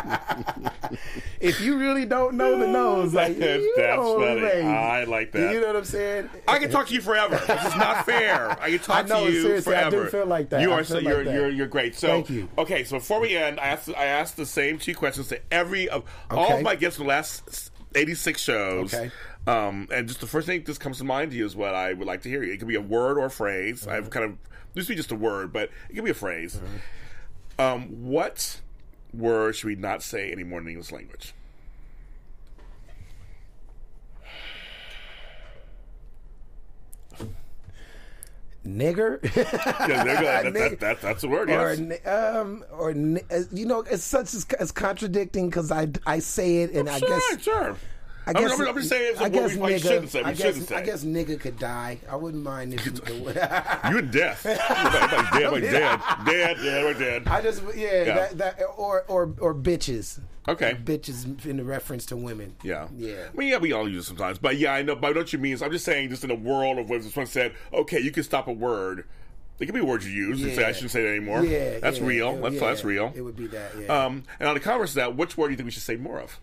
[1.40, 4.62] if you really don't know the nose, like That's- you that's know, funny.
[4.64, 5.54] I like that.
[5.54, 6.30] You know what I'm saying?
[6.48, 7.36] I can talk to you forever.
[7.48, 8.52] This is not fair.
[8.62, 10.04] I can talk I know, to you seriously, I forever.
[10.06, 10.62] do feel like that.
[10.62, 11.34] You are so like you're that.
[11.34, 11.96] you're you're great.
[11.96, 12.50] So Thank you.
[12.58, 15.88] okay, so before we end, I asked I asked the same two questions to every
[15.90, 18.94] of all of my guests the last 86 shows.
[18.94, 19.12] Okay.
[19.48, 21.94] Um, and just the first thing that comes to mind to you is what I
[21.94, 22.44] would like to hear.
[22.44, 23.82] It could be a word or a phrase.
[23.82, 23.92] Mm-hmm.
[23.92, 24.38] I've kind of
[24.74, 26.60] this be just a word, but it could be a phrase.
[27.58, 28.60] Um, what
[29.14, 31.34] word should we not say anymore in the English language?
[38.66, 39.20] Nigger.
[39.88, 40.24] Yeah, there you go.
[40.24, 41.50] That, that, that, that's a word.
[41.50, 41.80] or Yes.
[41.80, 46.64] ni- um or uh, you know it's such as, as contradicting because I I say
[46.64, 47.76] it and I sure, guess sure.
[48.28, 50.20] I I'm- I'm, I'm just saying I guess we nigga, shouldn't say.
[50.22, 50.76] We I guess, shouldn't say.
[50.76, 52.00] I guess nigga could die.
[52.10, 52.92] I wouldn't mind if you,
[53.92, 54.44] You in death.
[54.46, 57.28] You're like, like dead, like dead, dead, dead, like dead.
[57.28, 58.16] I just yeah, Yeah.
[58.16, 60.20] That, that or or or bitches.
[60.48, 60.76] Okay.
[60.84, 62.56] Bitches in the reference to women.
[62.64, 62.88] Yeah.
[62.96, 63.30] Yeah.
[63.34, 64.38] I mean, yeah, we all use it sometimes.
[64.38, 64.96] But yeah, I know.
[64.96, 67.26] But what you mean is, I'm just saying, just in a world of when someone
[67.28, 69.06] said, okay, you can stop a word.
[69.60, 70.42] It could be a word you use.
[70.42, 71.44] You say, I shouldn't say that anymore.
[71.46, 72.36] Yeah, That's yeah, real.
[72.42, 73.14] that's, yeah, that's real.
[73.16, 73.72] It would be that.
[73.80, 74.06] Yeah.
[74.06, 75.96] Um, and on the converse of that, which word do you think we should say
[75.96, 76.40] more of?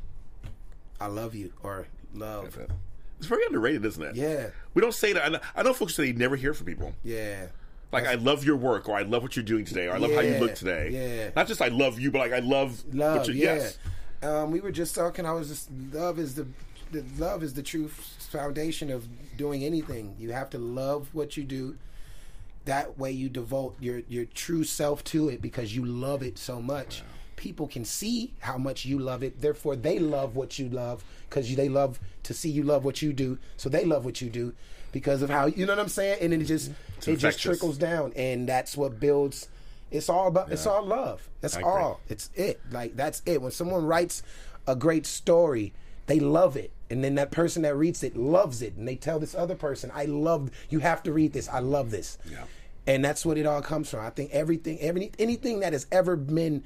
[1.03, 2.59] I love you or love.
[3.19, 4.17] It's very underrated, isn't it?
[4.17, 4.49] Yeah.
[4.75, 5.43] We don't say that.
[5.55, 6.93] I know, folks say they never hear from people.
[7.05, 7.47] Yeah.
[7.93, 10.13] Like, I love your work, or I love what you're doing today, or I love
[10.13, 10.91] how you look today.
[10.91, 11.31] yeah.
[11.37, 13.79] Not just I love you, but like I love, love yeah Yes.
[14.23, 16.47] um, we were just talking i was just love is the,
[16.93, 21.43] the love is the true foundation of doing anything you have to love what you
[21.45, 21.77] do
[22.65, 26.63] that way you devote your your true self to it because you love it so
[26.63, 27.03] much
[27.43, 29.41] people can see how much you love it.
[29.41, 33.13] Therefore they love what you love because they love to see you love what you
[33.13, 33.37] do.
[33.57, 34.55] So they love what you do
[34.93, 36.19] because of how you know what i'm saying?
[36.21, 36.71] And it just
[37.05, 38.13] it just trickles down.
[38.15, 39.49] And that's what builds
[39.91, 41.29] it's all about it's all love.
[41.41, 42.01] That's all.
[42.09, 42.61] It's it.
[42.71, 43.43] Like that's it.
[43.43, 44.23] When someone writes
[44.69, 45.73] a great story
[46.07, 46.71] they love it.
[46.91, 48.77] And then that person that reads it loves it.
[48.77, 51.49] And they tell this other person i love you have to read this.
[51.49, 52.19] I love this.
[52.31, 52.45] Yeah.
[52.87, 54.01] and that's what it all comes from.
[54.01, 56.63] I think everything every anything that has ever been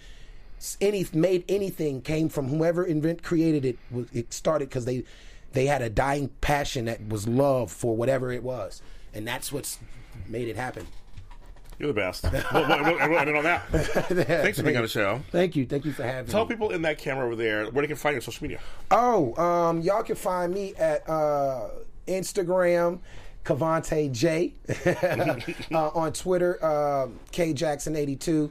[0.80, 3.78] any made anything came from whoever invent created it
[4.12, 5.04] it started because they
[5.52, 8.82] they had a dying passion that was love for whatever it was
[9.14, 9.78] and that's what's
[10.28, 10.86] made it happen
[11.78, 12.24] You're the best.
[12.24, 13.66] well, well, well, end it on that.
[13.70, 15.20] Thanks for being on the show.
[15.30, 17.66] thank you thank you for having Tell me Tell people in that camera over there
[17.70, 18.60] where they can find you on social media.
[18.90, 21.68] Oh, um, y'all can find me at uh,
[22.08, 23.00] Instagram,
[23.44, 24.54] Kevontae J,
[25.72, 28.50] uh, on Twitter, uh, K Jackson eighty two,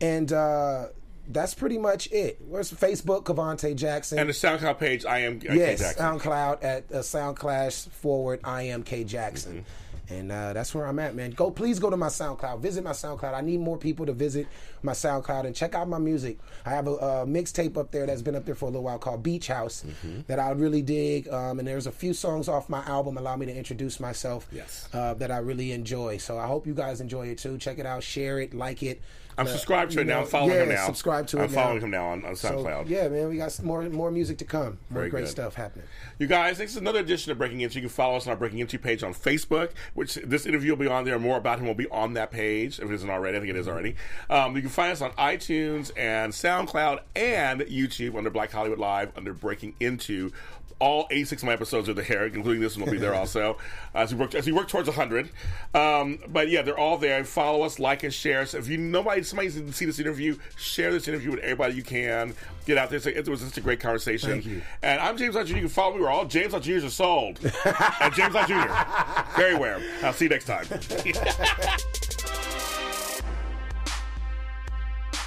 [0.00, 0.86] and uh,
[1.28, 2.40] that's pretty much it.
[2.46, 4.18] Where's Facebook, Kevontae Jackson?
[4.18, 6.04] And the SoundCloud page, I am uh, K yes, Jackson.
[6.04, 8.40] SoundCloud at uh, SoundClash forward.
[8.44, 9.52] I am K Jackson.
[9.58, 9.62] Mm-hmm.
[10.08, 11.32] And uh, that's where I'm at, man.
[11.32, 12.60] Go, please go to my SoundCloud.
[12.60, 13.34] Visit my SoundCloud.
[13.34, 14.46] I need more people to visit
[14.84, 16.38] my SoundCloud and check out my music.
[16.64, 18.98] I have a, uh mixtape up there that's been up there for a little while
[19.00, 20.20] called Beach House Mm-hmm.
[20.28, 21.26] that I really dig.
[21.28, 24.46] Um, and there's a few songs off my album allow me to introduce myself.
[24.52, 24.88] Yes.
[24.94, 26.18] uh, that I really enjoy.
[26.18, 27.58] So I hope you guys enjoy it too.
[27.58, 29.02] Check it out, share it, like it.
[29.38, 30.20] I'm subscribed to it now.
[30.20, 30.86] I'm following yeah, him now.
[30.86, 31.50] Subscribe to I'm it.
[31.50, 31.54] now.
[31.62, 32.88] following him now on, on So, SoundCloud.
[32.88, 34.78] yeah, man, we got more more music to come.
[34.88, 35.30] More Very great good.
[35.30, 35.86] stuff happening.
[36.18, 37.76] You guys, this is another edition of Breaking Into.
[37.76, 40.78] You can follow us on our Breaking Into page on Facebook, which this interview will
[40.78, 41.18] be on there.
[41.18, 43.36] More about him will be on that page, if it isn't already.
[43.36, 43.96] I think it is already.
[44.30, 49.12] Um, you can find us on iTunes and SoundCloud and YouTube under Black Hollywood Live
[49.16, 50.32] under Breaking Into
[50.78, 53.56] all 86 of my episodes are the hair, including this one will be there also
[53.94, 55.30] uh, as we work as we work towards 100.
[55.74, 57.24] Um, but yeah, they're all there.
[57.24, 58.44] Follow us, like and share.
[58.46, 61.82] So if you nobody somebody didn't see this interview, share this interview with everybody you
[61.82, 62.34] can.
[62.66, 62.98] Get out there.
[62.98, 64.30] Say, it was just a great conversation.
[64.30, 64.62] Thank you.
[64.82, 65.54] And I'm James Lott Jr.
[65.54, 66.02] You can follow me.
[66.02, 69.40] We're all James Lott Juniors are sold at James Lott Jr.
[69.40, 69.80] Very aware.
[70.02, 70.66] I'll see you next time.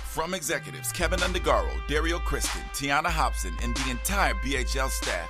[0.10, 5.30] From executives Kevin Undergaro, Dario Kristen, Tiana Hobson, and the entire BHL staff